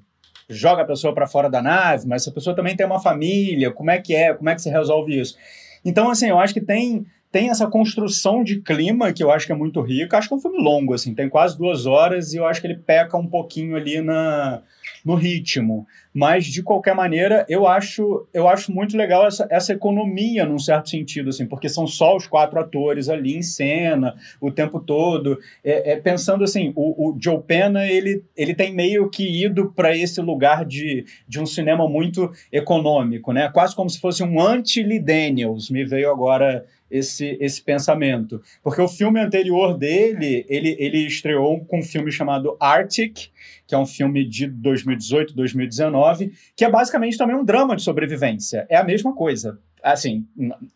[0.50, 3.72] joga a pessoa para fora da nave, mas se a pessoa também tem uma família,
[3.72, 4.34] como é que é?
[4.34, 5.38] Como é que se resolve isso?
[5.84, 9.52] Então, assim, eu acho que tem tem essa construção de clima que eu acho que
[9.52, 10.18] é muito rica.
[10.18, 12.68] Acho que é um filme longo, assim, tem quase duas horas e eu acho que
[12.68, 14.62] ele peca um pouquinho ali na,
[15.04, 15.86] no ritmo.
[16.14, 20.90] Mas, de qualquer maneira, eu acho, eu acho muito legal essa, essa economia, num certo
[20.90, 25.38] sentido, assim, porque são só os quatro atores ali em cena o tempo todo.
[25.62, 29.96] É, é pensando assim, o, o, Joe Pena, ele, ele tem meio que ido para
[29.96, 33.50] esse lugar de, de um cinema muito econômico, né?
[33.50, 38.42] Quase como se fosse um anti-Lee Daniels, me veio agora esse, esse pensamento.
[38.64, 43.28] Porque o filme anterior dele, ele, ele estreou com um filme chamado Arctic,
[43.68, 48.66] que é um filme de 2018, 2019, que é basicamente também um drama de sobrevivência.
[48.70, 49.60] É a mesma coisa.
[49.84, 50.26] Assim,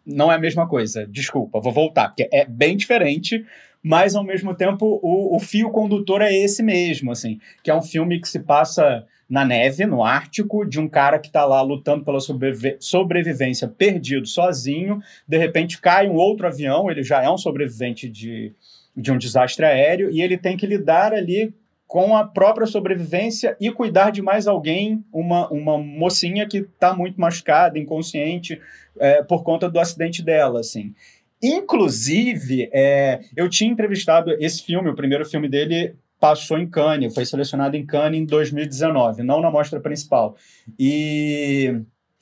[0.06, 1.08] não é a mesma coisa.
[1.08, 3.46] Desculpa, vou voltar, porque é bem diferente,
[3.82, 7.82] mas ao mesmo tempo o, o fio condutor é esse mesmo, assim, que é um
[7.82, 12.04] filme que se passa na neve, no Ártico, de um cara que está lá lutando
[12.04, 15.00] pela sobrevi sobrevivência perdido sozinho.
[15.28, 18.52] De repente cai um outro avião, ele já é um sobrevivente de,
[18.98, 21.54] de um desastre aéreo, e ele tem que lidar ali
[21.90, 27.20] com a própria sobrevivência e cuidar de mais alguém, uma, uma mocinha que está muito
[27.20, 28.62] machucada, inconsciente,
[29.00, 30.94] é, por conta do acidente dela, assim.
[31.42, 37.26] Inclusive, é, eu tinha entrevistado esse filme, o primeiro filme dele, passou em Cannes, foi
[37.26, 40.36] selecionado em Cannes em 2019, não na mostra principal.
[40.78, 41.74] E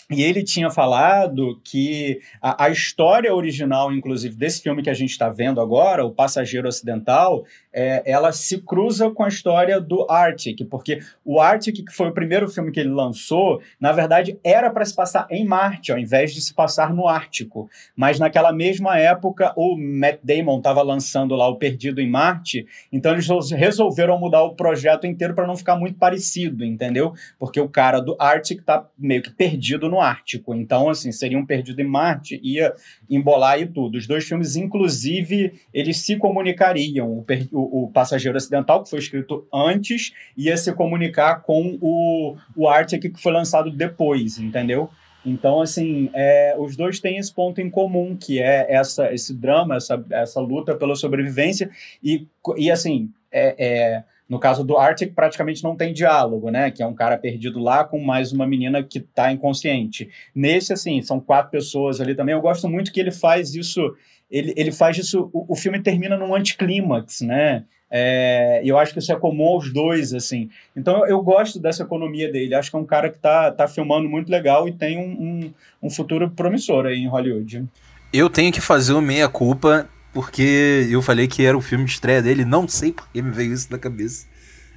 [0.09, 5.09] e ele tinha falado que a, a, história original, inclusive, desse filme que a gente
[5.09, 7.43] está vendo agora, O Passageiro Ocidental,
[7.77, 12.11] é, ela se cruza com a história do Arctic, porque o Arctic, que foi o
[12.11, 16.33] primeiro filme que ele lançou, na verdade era para se passar em Marte, ao invés
[16.33, 17.69] de se passar no Ártico.
[17.95, 23.11] Mas naquela mesma época, o Matt Damon estava lançando lá o Perdido em Marte, então
[23.11, 27.13] eles resolveram mudar o projeto inteiro para não ficar muito parecido, entendeu?
[27.37, 30.55] Porque o cara do Arctic está meio que perdido no Ártico.
[30.55, 32.73] Então, assim, seriam perdidos em Marte, ia
[33.07, 33.99] embolar e tudo.
[33.99, 37.23] Os dois filmes, inclusive, eles se comunicariam.
[37.51, 43.13] O, o, Passageiro Ocidental, que foi escrito antes, ia se comunicar com o, o Arctic,
[43.13, 44.89] que foi lançado depois, entendeu?
[45.25, 49.75] Então, assim, é, os dois têm esse ponto em comum, que é essa, esse drama,
[49.75, 51.69] essa, essa luta pela sobrevivência.
[52.01, 52.25] E,
[52.55, 56.69] e assim, é, é, no caso do Arctic, praticamente não tem diálogo, né?
[56.69, 60.09] Que é um cara perdido lá com mais uma menina que está inconsciente.
[60.35, 62.35] Nesse, assim, são quatro pessoas ali também.
[62.35, 63.95] Eu gosto muito que ele faz isso.
[64.29, 65.29] Ele, ele faz isso.
[65.31, 67.63] O, o filme termina num anticlímax, né?
[67.89, 70.49] É, eu acho que isso é comum aos dois, assim.
[70.75, 72.53] Então eu, eu, gosto dessa economia dele.
[72.53, 75.53] Acho que é um cara que tá, tá filmando muito legal e tem um, um,
[75.83, 77.65] um futuro promissor aí em Hollywood.
[78.11, 82.21] Eu tenho que fazer o meia-culpa, porque eu falei que era o filme de estreia
[82.21, 84.27] dele, não sei porque me veio isso na cabeça.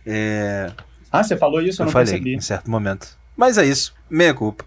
[0.06, 0.70] É...
[1.10, 1.82] Ah, você falou isso?
[1.82, 2.34] Eu, eu não falei percebi.
[2.34, 3.18] em certo momento.
[3.36, 4.64] Mas é isso, meia-culpa.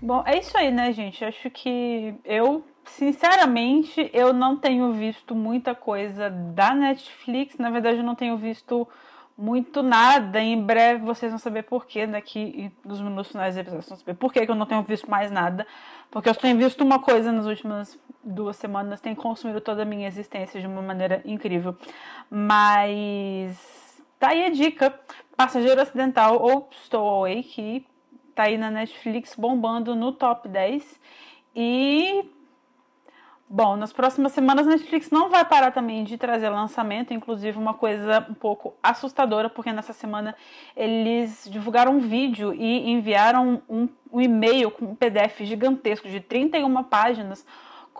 [0.00, 1.24] Bom, é isso aí, né, gente?
[1.24, 7.56] Acho que eu Sinceramente, eu não tenho visto muita coisa da Netflix.
[7.58, 8.86] Na verdade, eu não tenho visto
[9.36, 10.40] muito nada.
[10.40, 14.18] Em breve vocês vão saber porquê, daqui nos minutos finais do episódio, vocês vão saber
[14.18, 15.66] por que eu não tenho visto mais nada.
[16.10, 20.06] Porque eu tenho visto uma coisa nas últimas duas semanas, tem consumido toda a minha
[20.06, 21.76] existência de uma maneira incrível.
[22.30, 24.98] Mas tá aí a dica:
[25.36, 27.86] Passageiro Acidental ou Stowaway, que
[28.34, 31.00] tá aí na Netflix bombando no top 10.
[31.56, 32.28] E
[33.56, 37.72] Bom, nas próximas semanas a Netflix não vai parar também de trazer lançamento, inclusive uma
[37.72, 40.34] coisa um pouco assustadora, porque nessa semana
[40.76, 46.82] eles divulgaram um vídeo e enviaram um, um e-mail com um PDF gigantesco de 31
[46.82, 47.46] páginas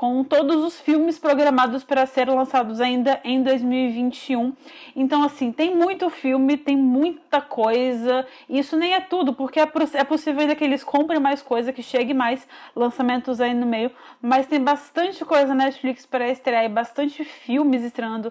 [0.04, 4.52] com todos os filmes programados para ser lançados ainda em 2021.
[4.94, 8.26] Então, assim, tem muito filme, tem muita coisa.
[8.46, 9.62] Isso nem é tudo, porque é,
[9.94, 13.90] é possível ainda que eles comprem mais coisa, que chegue mais lançamentos aí no meio.
[14.20, 18.30] Mas tem bastante coisa na Netflix para estrear e bastante filmes estreando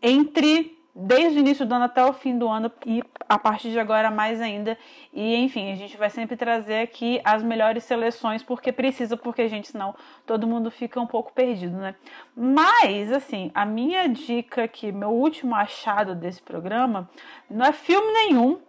[0.00, 3.78] entre desde o início do ano até o fim do ano e a partir de
[3.78, 4.76] agora mais ainda.
[5.12, 9.68] E enfim, a gente vai sempre trazer aqui as melhores seleções porque precisa, porque gente,
[9.68, 9.94] senão
[10.26, 11.94] todo mundo fica um pouco perdido, né?
[12.36, 17.08] Mas assim, a minha dica aqui, meu último achado desse programa,
[17.50, 18.60] não é filme nenhum.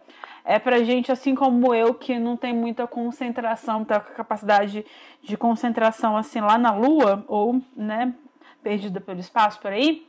[0.45, 4.85] É pra gente, assim como eu, que não tem muita concentração, tá com capacidade
[5.21, 8.13] de concentração assim lá na lua, ou, né,
[8.61, 10.05] perdida pelo espaço por aí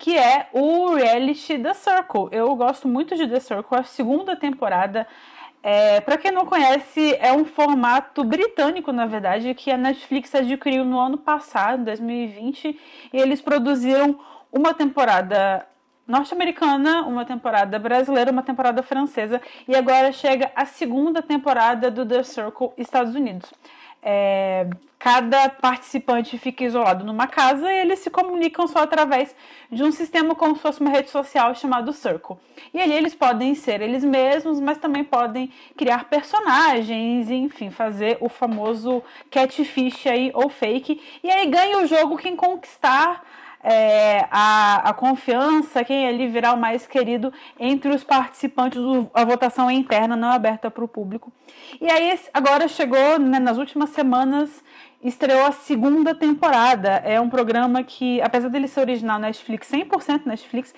[0.00, 2.28] que é o reality The Circle.
[2.32, 5.06] Eu gosto muito de The Circle, a segunda temporada.
[5.62, 10.86] É, para quem não conhece, é um formato britânico, na verdade, que a Netflix adquiriu
[10.86, 12.80] no ano passado, 2020,
[13.12, 14.18] e eles produziram
[14.50, 15.66] uma temporada
[16.08, 22.22] norte-americana, uma temporada brasileira, uma temporada francesa, e agora chega a segunda temporada do The
[22.22, 23.52] Circle Estados Unidos.
[24.02, 24.66] É,
[25.00, 29.34] cada participante fica isolado numa casa e eles se comunicam só através
[29.72, 32.36] de um sistema como se fosse uma rede social chamado Circle.
[32.74, 38.28] E ali eles podem ser eles mesmos, mas também podem criar personagens enfim, fazer o
[38.28, 41.00] famoso catfish aí ou fake.
[41.24, 43.24] E aí ganha o jogo quem conquistar
[43.62, 48.80] é, a, a confiança, quem ali virar o mais querido entre os participantes.
[49.14, 51.32] A votação é interna, não é aberta para o público.
[51.80, 54.62] E aí, agora chegou, né, nas últimas semanas,
[55.02, 56.88] estreou a segunda temporada.
[57.04, 60.74] É um programa que, apesar dele ser original Netflix, 100% Netflix,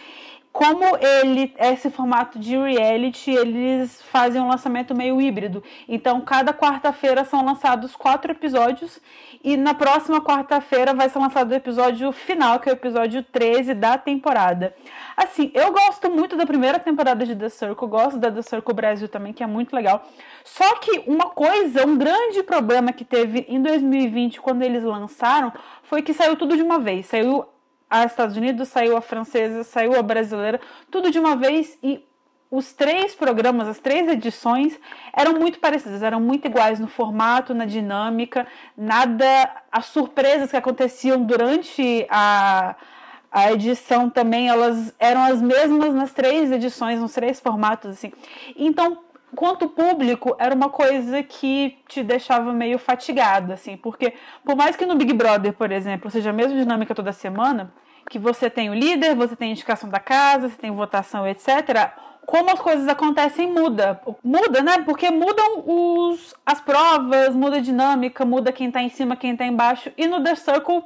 [0.53, 5.62] como ele esse formato de reality, eles fazem um lançamento meio híbrido.
[5.88, 9.01] Então, cada quarta-feira são lançados quatro episódios
[9.43, 13.73] e na próxima quarta-feira vai ser lançado o episódio final, que é o episódio 13
[13.73, 14.75] da temporada.
[15.17, 19.09] Assim, eu gosto muito da primeira temporada de The Circle, gosto da The Circle Brasil
[19.09, 20.07] também, que é muito legal.
[20.45, 25.53] Só que uma coisa, um grande problema que teve em 2020, quando eles lançaram,
[25.85, 27.07] foi que saiu tudo de uma vez.
[27.07, 27.47] Saiu
[27.93, 30.59] a Estados Unidos, saiu a francesa, saiu a brasileira,
[30.91, 32.03] tudo de uma vez e
[32.51, 34.79] os três programas, as três edições
[35.15, 39.27] eram muito parecidas, eram muito iguais no formato, na dinâmica, nada,
[39.71, 42.75] as surpresas que aconteciam durante a,
[43.31, 48.13] a edição também, elas eram as mesmas nas três edições, nos três formatos, assim.
[48.57, 48.99] Então,
[49.35, 54.85] quanto público, era uma coisa que te deixava meio fatigado, assim, porque por mais que
[54.87, 57.73] no Big Brother, por exemplo, seja a mesma dinâmica toda semana,
[58.12, 61.92] que você tem o líder, você tem indicação da casa, você tem votação, etc.
[62.27, 64.03] Como as coisas acontecem muda.
[64.22, 64.83] Muda, né?
[64.85, 69.46] Porque mudam os, as provas, muda a dinâmica, muda quem tá em cima, quem tá
[69.46, 69.90] embaixo.
[69.96, 70.85] E no The Circle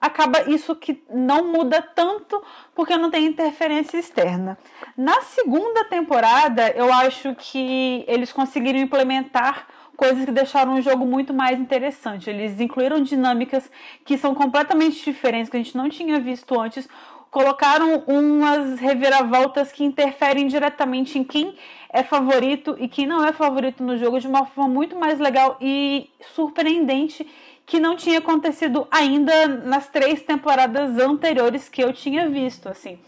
[0.00, 2.40] acaba isso que não muda tanto
[2.76, 4.56] porque não tem interferência externa.
[4.96, 9.66] Na segunda temporada, eu acho que eles conseguiram implementar
[9.98, 12.30] coisas que deixaram o jogo muito mais interessante.
[12.30, 13.68] Eles incluíram dinâmicas
[14.04, 16.88] que são completamente diferentes, que a gente não tinha visto antes.
[17.32, 21.56] Colocaram umas reviravoltas que interferem diretamente em quem
[21.90, 25.58] é favorito e quem não é favorito no jogo de uma forma muito mais legal
[25.60, 27.26] e surpreendente
[27.66, 33.00] que não tinha acontecido ainda nas três temporadas anteriores que eu tinha visto, assim.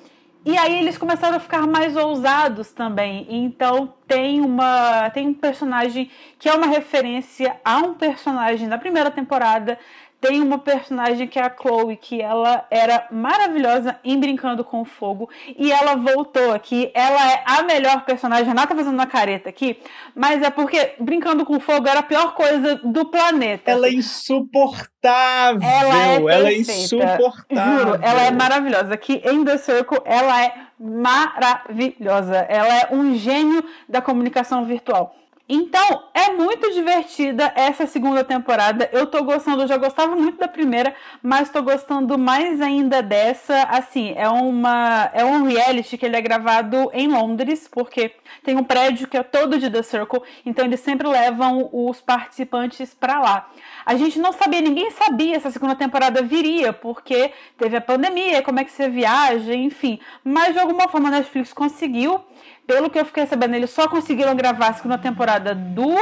[0.45, 3.27] E aí eles começaram a ficar mais ousados também.
[3.29, 9.11] Então tem uma tem um personagem que é uma referência a um personagem da primeira
[9.11, 9.79] temporada
[10.21, 14.85] tem uma personagem que é a Chloe, que ela era maravilhosa em Brincando com o
[14.85, 15.31] Fogo.
[15.57, 16.91] E ela voltou aqui.
[16.95, 18.45] Ela é a melhor personagem.
[18.45, 19.79] A Renata tá fazendo uma careta aqui.
[20.15, 23.71] Mas é porque Brincando com o Fogo era a pior coisa do planeta.
[23.71, 25.63] Ela é insuportável.
[25.63, 27.79] Ela é, ela é insuportável.
[27.79, 28.93] Juro, ela é maravilhosa.
[28.93, 32.37] Aqui em The Circle, ela é maravilhosa.
[32.37, 35.15] Ela é um gênio da comunicação virtual.
[35.53, 38.89] Então, é muito divertida essa segunda temporada.
[38.93, 43.65] Eu tô gostando, eu já gostava muito da primeira, mas tô gostando mais ainda dessa.
[43.65, 48.13] Assim, é uma é um reality que ele é gravado em Londres, porque
[48.45, 52.95] tem um prédio que é todo de The Circle, então eles sempre levam os participantes
[52.95, 53.51] para lá.
[53.85, 58.41] A gente não sabia, ninguém sabia se a segunda temporada viria, porque teve a pandemia,
[58.41, 59.99] como é que você viaja, enfim.
[60.23, 62.21] Mas de alguma forma a Netflix conseguiu
[62.71, 65.93] pelo que eu fiquei sabendo, eles só conseguiram gravar a segunda temporada do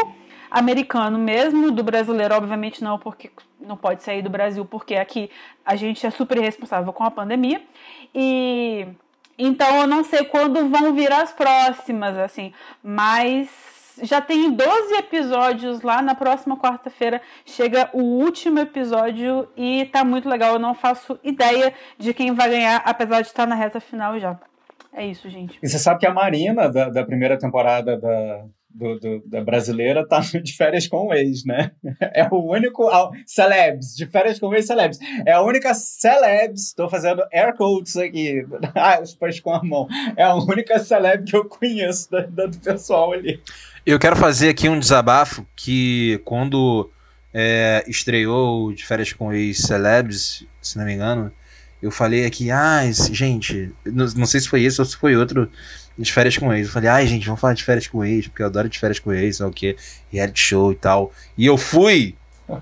[0.51, 5.31] americano mesmo, do brasileiro, obviamente não, porque não pode sair do Brasil, porque aqui
[5.65, 7.63] a gente é super responsável com a pandemia.
[8.15, 8.87] E
[9.39, 12.53] então eu não sei quando vão vir as próximas, assim,
[12.83, 13.49] mas
[14.03, 16.03] já tem 12 episódios lá.
[16.03, 20.53] Na próxima quarta-feira chega o último episódio e tá muito legal.
[20.53, 24.39] Eu não faço ideia de quem vai ganhar, apesar de estar na reta final já.
[24.93, 25.59] É isso, gente.
[25.63, 30.07] E você sabe que a Marina, da, da primeira temporada da, do, do, da brasileira,
[30.07, 31.73] tá de férias com o ex, né?
[32.01, 32.89] É o único.
[32.89, 34.99] Ah, celebs, de férias com o ex, celebs.
[35.27, 39.87] É a única celebs, tô fazendo air quotes aqui, aspas com a mão.
[40.17, 43.41] É a única celeb que eu conheço da, da, do pessoal ali.
[43.85, 46.91] Eu quero fazer aqui um desabafo que quando
[47.33, 51.33] é, estreou de férias com o ex celebs, se não me engano
[51.81, 55.51] eu falei aqui, ah, gente, não, não sei se foi esse ou se foi outro
[55.97, 56.67] de férias com ex.
[56.67, 58.99] Eu falei, ai, gente, vamos falar de férias com ex, porque eu adoro de férias
[58.99, 59.77] com ex, sei o que,
[60.13, 61.13] reality show e tal.
[61.37, 62.17] E eu fui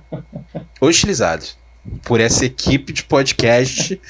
[0.80, 1.44] hostilizado
[2.04, 4.00] por essa equipe de podcast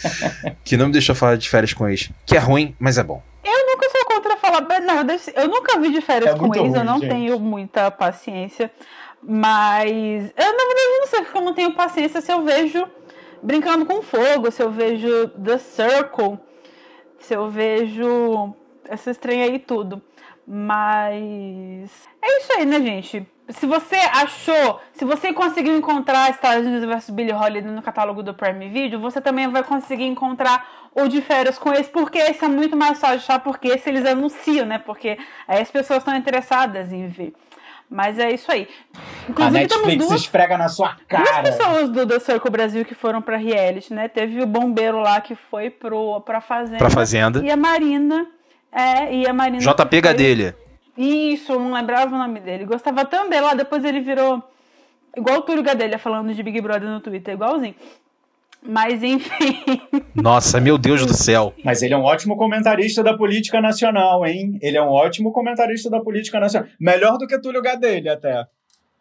[0.64, 2.10] que não me deixou falar de férias com ex.
[2.24, 3.22] Que é ruim, mas é bom.
[3.44, 4.96] Eu nunca sou contra falar, não,
[5.34, 7.10] eu nunca vi de férias é com ex, ruim, eu não gente.
[7.10, 8.70] tenho muita paciência.
[9.22, 12.86] Mas eu, na verdade, não sei porque eu não tenho paciência se eu vejo
[13.42, 16.38] Brincando com Fogo, se eu vejo The Circle,
[17.18, 20.02] se eu vejo essa estranha aí tudo.
[20.46, 23.26] Mas é isso aí, né, gente?
[23.48, 28.34] Se você achou, se você conseguiu encontrar Estados Unidos vs Billy Holiday no catálogo do
[28.34, 32.48] Prime Video, você também vai conseguir encontrar o de férias com esse, porque esse é
[32.48, 34.78] muito mais fácil de achar, porque esse eles anunciam, né?
[34.78, 37.34] Porque aí as pessoas estão interessadas em ver.
[37.88, 38.68] Mas é isso aí.
[39.28, 41.42] Inclusive, a Netflix duas, esfrega na sua cara.
[41.42, 44.08] Duas pessoas do The Circle Brasil que foram pra reality, né?
[44.08, 46.78] Teve o bombeiro lá que foi pro, pra Fazenda.
[46.78, 47.44] Pra Fazenda.
[47.44, 48.26] E a Marina.
[48.72, 49.60] É, e a Marina.
[49.60, 50.56] JP Gadelha.
[50.96, 52.64] Isso, não lembrava o nome dele.
[52.64, 54.42] Gostava tanto dele lá, depois ele virou.
[55.16, 57.74] Igual o Túlio Gadelha falando de Big Brother no Twitter, igualzinho.
[58.68, 59.62] Mas enfim.
[60.14, 61.54] Nossa, meu Deus do céu.
[61.64, 64.58] Mas ele é um ótimo comentarista da política nacional, hein?
[64.60, 66.68] Ele é um ótimo comentarista da política nacional.
[66.80, 68.46] Melhor do que Túlio Gadelha, até.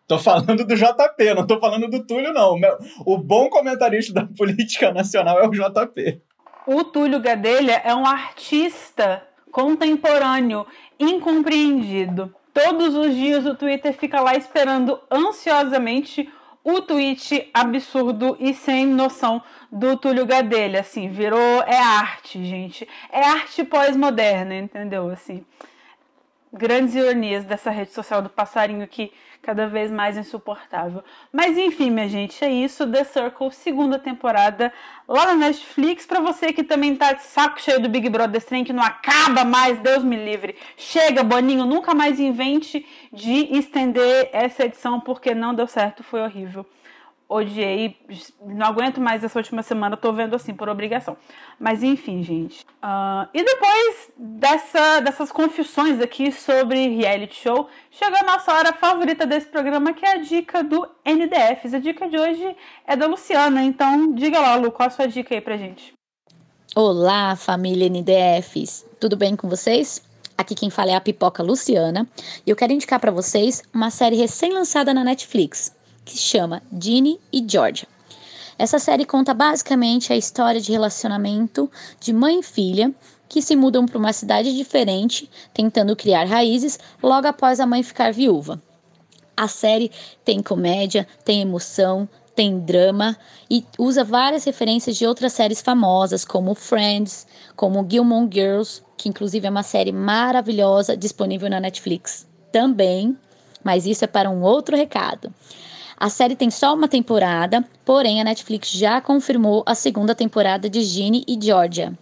[0.08, 2.60] Tô falando do JP, não tô falando do Túlio, não.
[3.06, 6.21] O bom comentarista da política nacional é o JP.
[6.67, 10.65] O Túlio Gadelha é um artista contemporâneo,
[10.99, 12.34] incompreendido.
[12.54, 16.30] Todos os dias o Twitter fica lá esperando ansiosamente
[16.65, 22.88] o tweet absurdo e sem noção do Túlio Gadelha, assim, virou é arte, gente.
[23.12, 25.08] É arte pós-moderna, entendeu?
[25.10, 25.45] Assim,
[26.51, 29.13] grandes ironias dessa rede social do passarinho que
[29.45, 31.03] cada vez mais insuportável.
[31.31, 32.89] Mas enfim, minha gente, é isso.
[32.89, 34.73] The Circle, segunda temporada
[35.08, 36.05] lá na Netflix.
[36.05, 39.45] Para você que também tá de saco cheio do Big Brother trem que não acaba
[39.45, 40.55] mais, Deus me livre.
[40.75, 46.65] Chega, Boninho, nunca mais invente de estender essa edição porque não deu certo, foi horrível
[47.28, 47.98] odiei,
[48.42, 51.18] não aguento mais essa última semana, tô vendo assim, por obrigação.
[51.60, 52.64] Mas enfim, gente.
[52.84, 59.26] Uh, e depois dessa, dessas confissões aqui sobre reality show, chegou a nossa hora favorita
[59.26, 61.74] desse programa, que é a dica do NDFs.
[61.74, 65.34] A dica de hoje é da Luciana, então diga lá, Lu, qual a sua dica
[65.34, 65.94] aí pra gente?
[66.76, 68.86] Olá, família NDFs.
[69.00, 70.04] Tudo bem com vocês?
[70.38, 72.06] Aqui quem fala é a Pipoca Luciana
[72.46, 75.74] e eu quero indicar para vocês uma série recém-lançada na Netflix
[76.06, 77.88] que chama Ginny e Georgia.
[78.58, 82.94] Essa série conta basicamente a história de relacionamento de mãe e filha
[83.28, 88.13] que se mudam para uma cidade diferente, tentando criar raízes logo após a mãe ficar
[88.13, 88.62] viúva.
[89.36, 89.92] A série
[90.23, 93.17] tem comédia, tem emoção, tem drama
[93.50, 97.25] e usa várias referências de outras séries famosas, como Friends,
[97.56, 103.17] como Gilmore Girls, que inclusive é uma série maravilhosa disponível na Netflix também,
[103.63, 105.34] mas isso é para um outro recado.
[105.98, 110.81] A série tem só uma temporada, porém a Netflix já confirmou a segunda temporada de
[110.81, 111.93] Ginny e Georgia.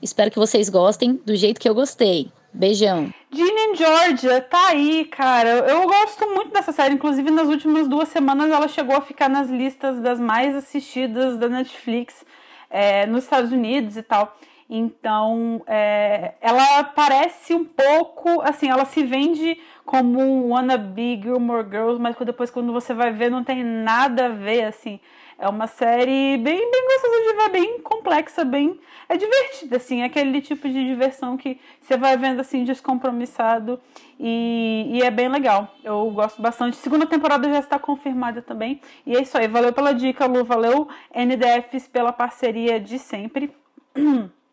[0.00, 2.30] Espero que vocês gostem do jeito que eu gostei.
[2.52, 3.12] Beijão.
[3.32, 5.50] Ginny Georgia, tá aí, cara.
[5.68, 6.94] Eu gosto muito dessa série.
[6.94, 11.48] Inclusive, nas últimas duas semanas ela chegou a ficar nas listas das mais assistidas da
[11.48, 12.24] Netflix
[12.70, 14.36] é, nos Estados Unidos e tal.
[14.68, 22.00] Então, é, ela parece um pouco, assim, ela se vende como um wannabe Gilmore Girls,
[22.00, 24.98] mas depois quando você vai ver não tem nada a ver, assim.
[25.38, 28.80] É uma série bem, bem gostosa de ver, bem complexa, bem...
[29.06, 33.78] É divertida, assim, é aquele tipo de diversão que você vai vendo, assim, descompromissado
[34.18, 35.74] e, e é bem legal.
[35.82, 36.76] Eu gosto bastante.
[36.76, 38.80] Segunda temporada já está confirmada também.
[39.04, 43.54] E é isso aí, valeu pela dica, Lu, valeu NDFs pela parceria de sempre.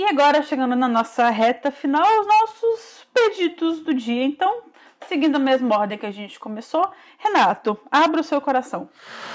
[0.00, 4.24] E agora, chegando na nossa reta final, os nossos pedidos do dia.
[4.24, 4.62] Então,
[5.06, 6.88] seguindo a mesma ordem que a gente começou,
[7.18, 8.88] Renato, abra o seu coração.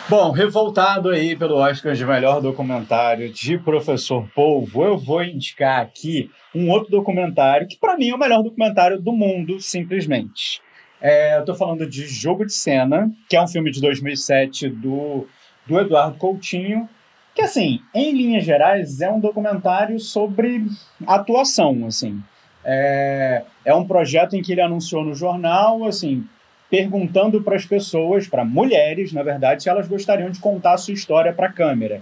[0.09, 6.31] Bom, revoltado aí pelo Oscar de melhor documentário de Professor Polvo, eu vou indicar aqui
[6.55, 10.63] um outro documentário que, para mim, é o melhor documentário do mundo, simplesmente.
[10.99, 15.27] É, eu estou falando de Jogo de Cena, que é um filme de 2007 do,
[15.67, 16.89] do Eduardo Coutinho,
[17.35, 20.65] que assim, em linhas gerais, é um documentário sobre
[21.05, 22.23] atuação, assim.
[22.63, 26.25] É, é um projeto em que ele anunciou no jornal, assim,
[26.69, 30.93] perguntando para as pessoas, para mulheres, na verdade, se elas gostariam de contar a sua
[30.93, 32.01] história para a câmera.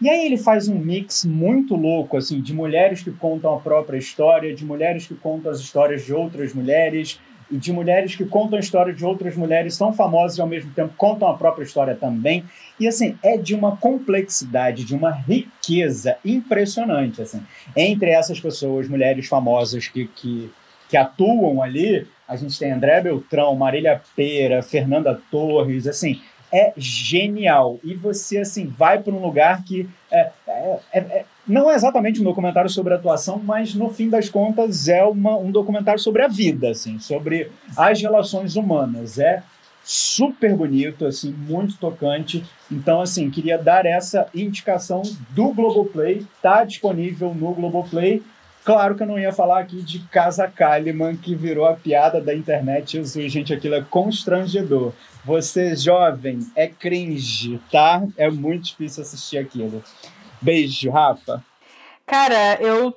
[0.00, 3.96] E aí ele faz um mix muito louco, assim, de mulheres que contam a própria
[3.96, 7.20] história, de mulheres que contam as histórias de outras mulheres,
[7.58, 10.94] de mulheres que contam a história de outras mulheres, são famosas e ao mesmo tempo
[10.96, 12.44] contam a própria história também.
[12.78, 17.22] E assim, é de uma complexidade, de uma riqueza impressionante.
[17.22, 17.42] Assim.
[17.76, 20.50] Entre essas pessoas, mulheres famosas que, que,
[20.88, 26.20] que atuam ali, a gente tem André Beltrão, Marília Pera, Fernanda Torres, assim,
[26.52, 27.78] é genial.
[27.82, 32.24] E você, assim, vai para um lugar que é, é, é não é exatamente um
[32.24, 36.70] documentário sobre atuação, mas no fim das contas é uma, um documentário sobre a vida,
[36.70, 39.18] assim, sobre as relações humanas.
[39.18, 39.42] É
[39.84, 42.42] super bonito, assim, muito tocante.
[42.72, 46.26] Então, assim, queria dar essa indicação do Globoplay.
[46.40, 48.22] Tá disponível no Globoplay.
[48.64, 52.34] Claro que eu não ia falar aqui de Casa Kalimann, que virou a piada da
[52.34, 52.92] internet.
[52.92, 54.94] Jesus, gente, aquilo é constrangedor.
[55.22, 58.02] Você, jovem, é cringe, tá?
[58.16, 59.82] É muito difícil assistir aquilo.
[60.44, 61.42] Beijo, Rafa.
[62.04, 62.94] Cara, eu,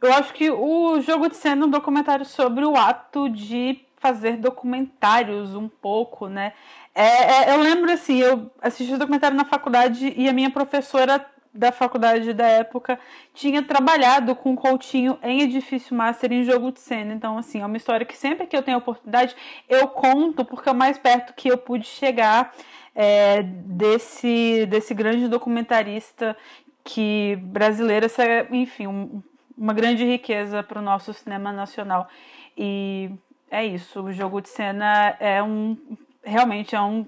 [0.00, 4.36] eu acho que o jogo de cena é um documentário sobre o ato de fazer
[4.36, 6.52] documentários um pouco, né?
[6.94, 11.26] É, é, eu lembro assim, eu assisti o documentário na faculdade e a minha professora
[11.52, 12.98] da faculdade da época
[13.34, 17.12] tinha trabalhado com Coutinho em Edifício Master em jogo de cena.
[17.12, 19.34] Então, assim, é uma história que sempre que eu tenho oportunidade
[19.68, 22.54] eu conto, porque é o mais perto que eu pude chegar
[22.94, 26.36] é, desse, desse grande documentarista
[26.84, 29.22] que brasileiro, essa enfim, um,
[29.56, 32.08] uma grande riqueza para o nosso cinema nacional.
[32.56, 33.10] E
[33.50, 35.76] é isso, o jogo de cena é um.
[36.22, 37.06] Realmente é um.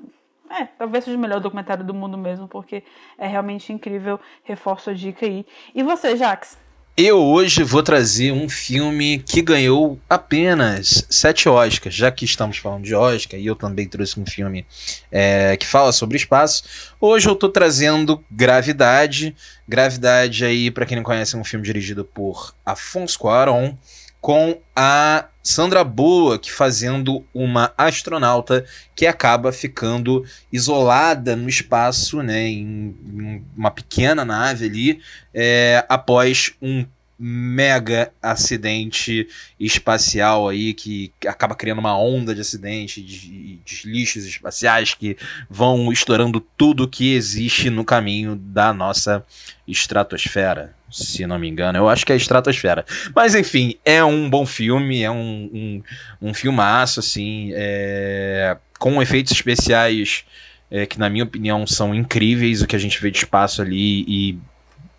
[0.53, 2.85] É, talvez seja o melhor documentário do mundo mesmo, porque
[3.17, 4.21] é realmente incrível.
[4.45, 5.47] Reforço a dica aí.
[5.75, 6.59] E você, Jax?
[6.95, 12.85] Eu hoje vou trazer um filme que ganhou apenas sete Oscars, já que estamos falando
[12.85, 14.67] de Oscar e eu também trouxe um filme
[15.11, 16.93] é, que fala sobre espaço.
[17.01, 19.35] Hoje eu estou trazendo Gravidade.
[19.67, 23.75] Gravidade aí, para quem não conhece, é um filme dirigido por Afonso Cuarón
[24.23, 28.65] com a Sandra Bullock fazendo uma astronauta
[28.95, 35.01] que acaba ficando isolada no espaço, né, em, uma pequena nave ali,
[35.35, 36.87] é, após um
[37.19, 44.95] mega acidente espacial aí que acaba criando uma onda de acidente, de, de lixos espaciais
[44.95, 45.17] que
[45.51, 49.25] vão estourando tudo que existe no caminho da nossa
[49.67, 51.79] estratosfera se não me engano.
[51.79, 52.85] Eu acho que é Estratosfera.
[53.15, 59.33] Mas enfim, é um bom filme, é um, um, um filmaço, assim, é, com efeitos
[59.33, 60.25] especiais
[60.71, 64.05] é, que, na minha opinião, são incríveis o que a gente vê de espaço ali
[64.07, 64.39] e,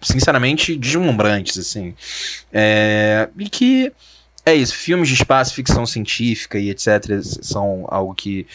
[0.02, 1.96] sinceramente, deslumbrantes, assim.
[2.52, 3.92] É, e que
[4.46, 7.22] é isso, filmes de espaço, ficção científica e etc.
[7.42, 8.46] são algo que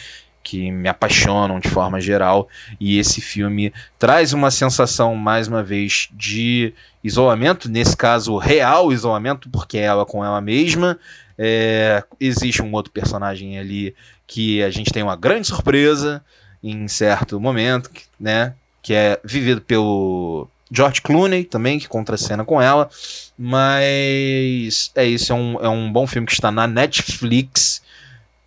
[0.41, 2.47] que me apaixonam de forma geral.
[2.79, 6.73] E esse filme traz uma sensação, mais uma vez, de
[7.03, 10.99] isolamento, nesse caso, real isolamento, porque é ela com ela mesma.
[11.37, 13.95] É, existe um outro personagem ali
[14.27, 16.23] que a gente tem uma grande surpresa
[16.61, 17.89] em certo momento,
[18.19, 18.53] né?
[18.81, 22.89] Que é vivido pelo George Clooney também, que contracena com ela.
[23.37, 27.81] Mas é isso, é um, é um bom filme que está na Netflix.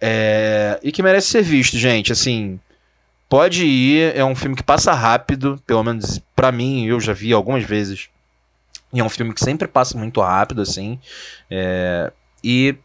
[0.00, 2.12] É, e que merece ser visto, gente.
[2.12, 2.60] Assim,
[3.28, 4.14] pode ir.
[4.14, 8.08] É um filme que passa rápido, pelo menos para mim, eu já vi algumas vezes.
[8.92, 10.98] E é um filme que sempre passa muito rápido, assim.
[11.50, 12.12] É,
[12.42, 12.76] e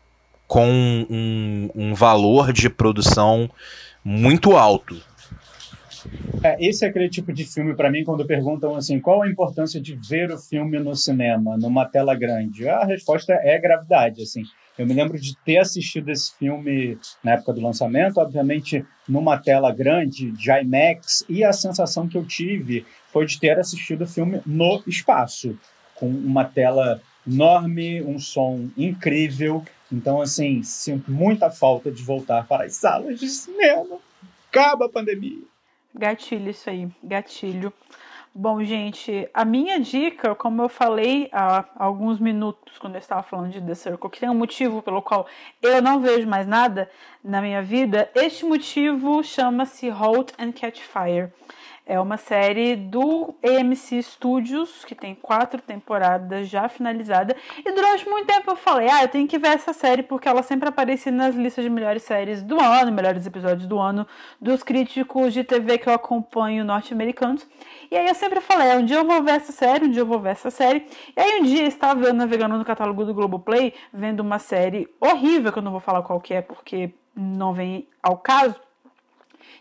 [0.47, 0.67] com
[1.09, 3.49] um, um valor de produção
[4.03, 4.95] muito alto.
[6.41, 9.81] É, esse é aquele tipo de filme, para mim, quando perguntam assim, qual a importância
[9.81, 12.69] de ver o filme no cinema, numa tela grande?
[12.69, 14.43] A resposta é gravidade, assim.
[14.77, 19.73] Eu me lembro de ter assistido esse filme na época do lançamento, obviamente numa tela
[19.73, 24.39] grande, de IMAX, e a sensação que eu tive foi de ter assistido o filme
[24.45, 25.57] no espaço,
[25.99, 29.63] com uma tela enorme, um som incrível.
[29.91, 33.97] Então, assim, sinto muita falta de voltar para as salas de cinema.
[34.49, 35.43] Acaba a pandemia.
[35.93, 37.73] Gatilho isso aí, gatilho.
[38.39, 43.51] Bom, gente, a minha dica, como eu falei há alguns minutos quando eu estava falando
[43.51, 45.25] de The Circle, que tem um motivo pelo qual
[45.59, 46.87] eu não vejo mais nada
[47.23, 51.33] na minha vida, este motivo chama-se Halt and Catch Fire.
[51.89, 57.33] É uma série do AMC Studios, que tem quatro temporadas já finalizada.
[57.65, 60.43] E durante muito tempo eu falei, ah, eu tenho que ver essa série porque ela
[60.43, 64.05] sempre aparecia nas listas de melhores séries do ano, melhores episódios do ano,
[64.41, 67.47] dos críticos de TV que eu acompanho norte-americanos.
[67.89, 70.01] E aí eu sempre falei, ah, um dia eu vou ver essa série, um dia
[70.01, 70.85] eu vou ver essa série.
[71.15, 75.53] E aí um dia eu estava navegando no catálogo do Globoplay, vendo uma série horrível,
[75.53, 78.66] que eu não vou falar qual que é porque não vem ao caso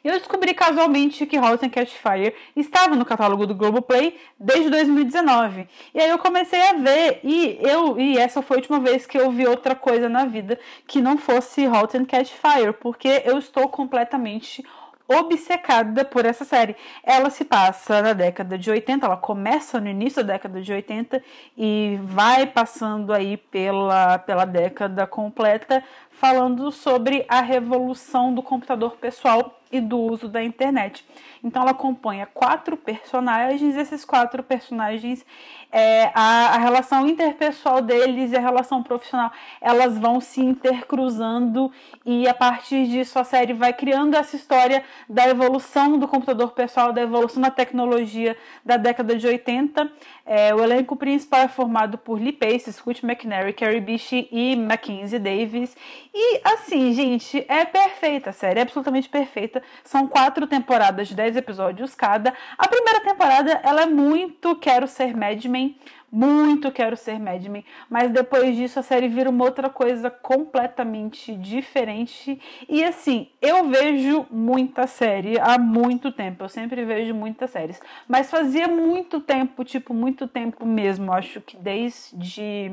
[0.06, 4.70] e eu descobri casualmente que Halt and Catch Fire estava no catálogo do Globoplay desde
[4.70, 5.66] 2019.
[5.92, 9.18] E aí eu comecei a ver e eu e essa foi a última vez que
[9.18, 13.36] eu vi outra coisa na vida que não fosse Halt and Catch Fire, porque eu
[13.36, 14.64] estou completamente
[15.08, 16.76] obcecada por essa série.
[17.02, 21.22] Ela se passa na década de 80, ela começa no início da década de 80
[21.56, 25.82] e vai passando aí pela, pela década completa,
[26.18, 31.04] falando sobre a revolução do computador pessoal e do uso da internet.
[31.42, 35.24] Então ela acompanha quatro personagens, esses quatro personagens,
[35.70, 41.70] é, a, a, relação interpessoal deles e a relação profissional, elas vão se intercruzando
[42.04, 46.92] e a partir disso a série vai criando essa história da evolução do computador pessoal,
[46.92, 49.90] da evolução da tecnologia da década de 80.
[50.28, 55.20] É, o elenco principal é formado por Lee Pace, Scott McNary, Carrie Bishi e Mackenzie
[55.20, 55.76] Davis.
[56.12, 59.62] E assim, gente, é perfeita a série, é absolutamente perfeita.
[59.84, 62.34] São quatro temporadas de 10 episódios cada.
[62.58, 65.78] A primeira temporada, ela é muito Quero Ser Mad Men,
[66.10, 71.34] muito Quero Ser Mad Men, mas depois disso a série vira uma outra coisa completamente
[71.34, 72.40] diferente.
[72.68, 78.30] E assim, eu vejo muita série há muito tempo, eu sempre vejo muitas séries, mas
[78.30, 82.72] fazia muito tempo, tipo, muito tempo mesmo, acho que desde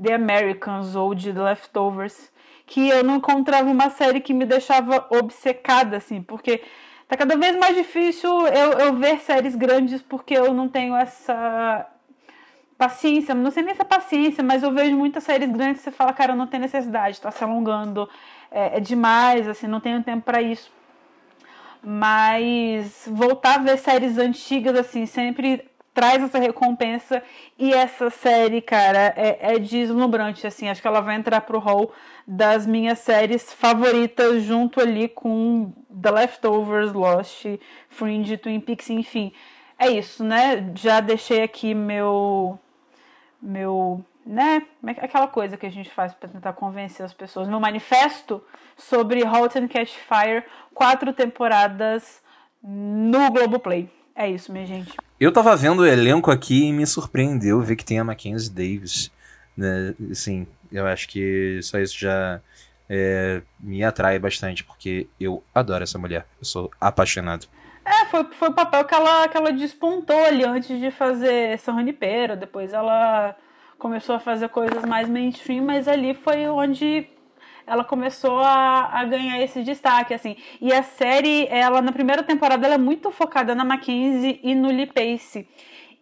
[0.00, 2.32] The Americans ou de The Leftovers,
[2.66, 6.62] que eu não encontrava uma série que me deixava obcecada, assim, porque
[7.08, 11.86] tá cada vez mais difícil eu, eu ver séries grandes porque eu não tenho essa
[12.82, 15.92] paciência, não sei nem se é paciência, mas eu vejo muitas séries grandes e você
[15.92, 18.08] fala, cara, não tem necessidade, tá se alongando,
[18.50, 20.68] é, é demais, assim, não tenho tempo para isso.
[21.80, 25.64] Mas voltar a ver séries antigas, assim, sempre
[25.94, 27.22] traz essa recompensa
[27.56, 31.92] e essa série, cara, é, é deslumbrante, assim, acho que ela vai entrar pro hall
[32.26, 35.72] das minhas séries favoritas junto ali com
[36.02, 37.44] The Leftovers, Lost,
[37.88, 39.32] Fringe, Twin Peaks, enfim,
[39.78, 42.58] é isso, né, já deixei aqui meu,
[43.42, 47.58] meu, né, é aquela coisa que a gente faz para tentar convencer as pessoas, meu
[47.58, 48.42] manifesto
[48.76, 52.22] sobre Halt and Catch Fire, quatro temporadas
[52.62, 53.90] no Globoplay.
[54.14, 54.94] É isso, minha gente.
[55.18, 59.10] Eu tava vendo o elenco aqui e me surpreendeu ver que tem a Mackenzie Davis.
[59.56, 59.94] Né?
[60.10, 62.40] Assim, eu acho que só isso já
[62.88, 66.26] é, me atrai bastante, porque eu adoro essa mulher.
[66.38, 67.46] Eu sou apaixonado.
[67.84, 71.76] É, foi, foi o papel que ela, que ela despontou ali antes de fazer São
[71.76, 72.36] Junipero.
[72.36, 73.36] Depois ela
[73.78, 77.06] começou a fazer coisas mais mainstream, mas ali foi onde
[77.66, 80.36] ela começou a, a ganhar esse destaque, assim.
[80.60, 84.68] E a série, ela na primeira temporada, ela é muito focada na Mackenzie e no
[84.68, 85.48] Lee Pace.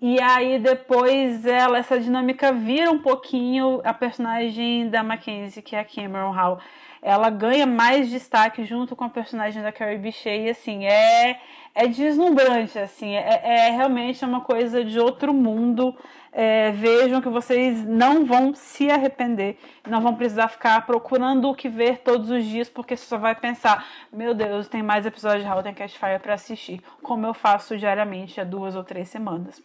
[0.02, 5.80] E aí depois ela, essa dinâmica vira um pouquinho a personagem da Mackenzie, que é
[5.80, 6.58] a Cameron Hall.
[7.02, 11.40] Ela ganha mais destaque junto com a personagem da Carrie Bichet, e assim, é,
[11.74, 15.96] é deslumbrante, assim, é, é realmente uma coisa de outro mundo.
[16.32, 21.68] É, vejam que vocês não vão se arrepender, não vão precisar ficar procurando o que
[21.68, 25.50] ver todos os dias, porque você só vai pensar: meu Deus, tem mais episódios de
[25.50, 29.60] How Ten Catch Fire para assistir, como eu faço diariamente há duas ou três semanas.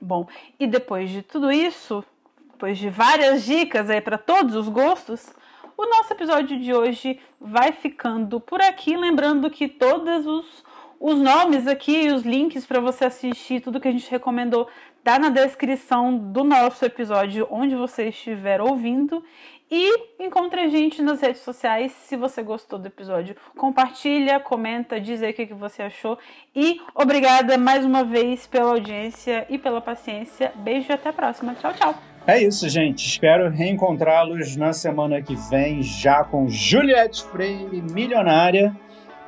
[0.00, 0.26] Bom,
[0.58, 2.04] e depois de tudo isso,
[2.50, 5.32] depois de várias dicas aí para todos os gostos,
[5.76, 10.64] o nosso episódio de hoje vai ficando por aqui, lembrando que todos os,
[10.98, 14.68] os nomes aqui, os links para você assistir tudo que a gente recomendou
[15.04, 19.22] tá na descrição do nosso episódio, onde você estiver ouvindo.
[19.70, 23.36] E encontre a gente nas redes sociais se você gostou do episódio.
[23.56, 26.18] Compartilha, comenta, diz aí o que você achou.
[26.54, 30.52] E obrigada mais uma vez pela audiência e pela paciência.
[30.56, 31.54] Beijo e até a próxima.
[31.54, 32.15] Tchau, tchau.
[32.26, 33.06] É isso, gente.
[33.06, 38.74] Espero reencontrá-los na semana que vem, já com Juliette Freire, milionária.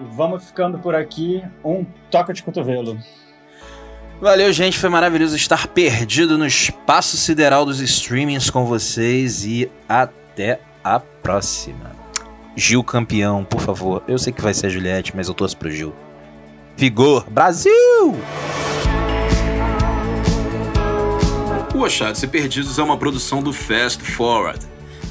[0.01, 1.43] E vamos ficando por aqui.
[1.65, 2.99] Um toca de cotovelo.
[4.21, 4.77] Valeu, gente.
[4.77, 11.93] Foi maravilhoso estar perdido no espaço sideral dos streamings com vocês e até a próxima.
[12.57, 14.03] Gil campeão, por favor.
[14.09, 15.95] Eu sei que vai ser a Juliette, mas eu torço pro Gil.
[16.77, 17.73] Vigor, Brasil!
[21.79, 24.59] O Achados e Perdidos é uma produção do Fast Forward.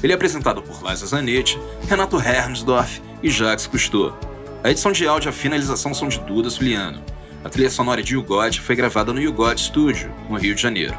[0.02, 1.58] Ele é apresentado por Liza Zanetti,
[1.88, 4.14] Renato Hermsdorf e Jacques Cousteau.
[4.62, 7.02] A edição de áudio e a finalização são de Duda Suliano.
[7.42, 10.60] A trilha sonora de You God foi gravada no You God Studio, no Rio de
[10.60, 10.94] Janeiro.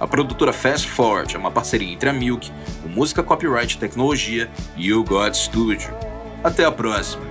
[0.00, 2.50] A produtora Fast Forward é uma parceria entre a Milk,
[2.84, 5.94] o Música Copyright Tecnologia e You God Studio.
[6.42, 7.22] Até a próxima!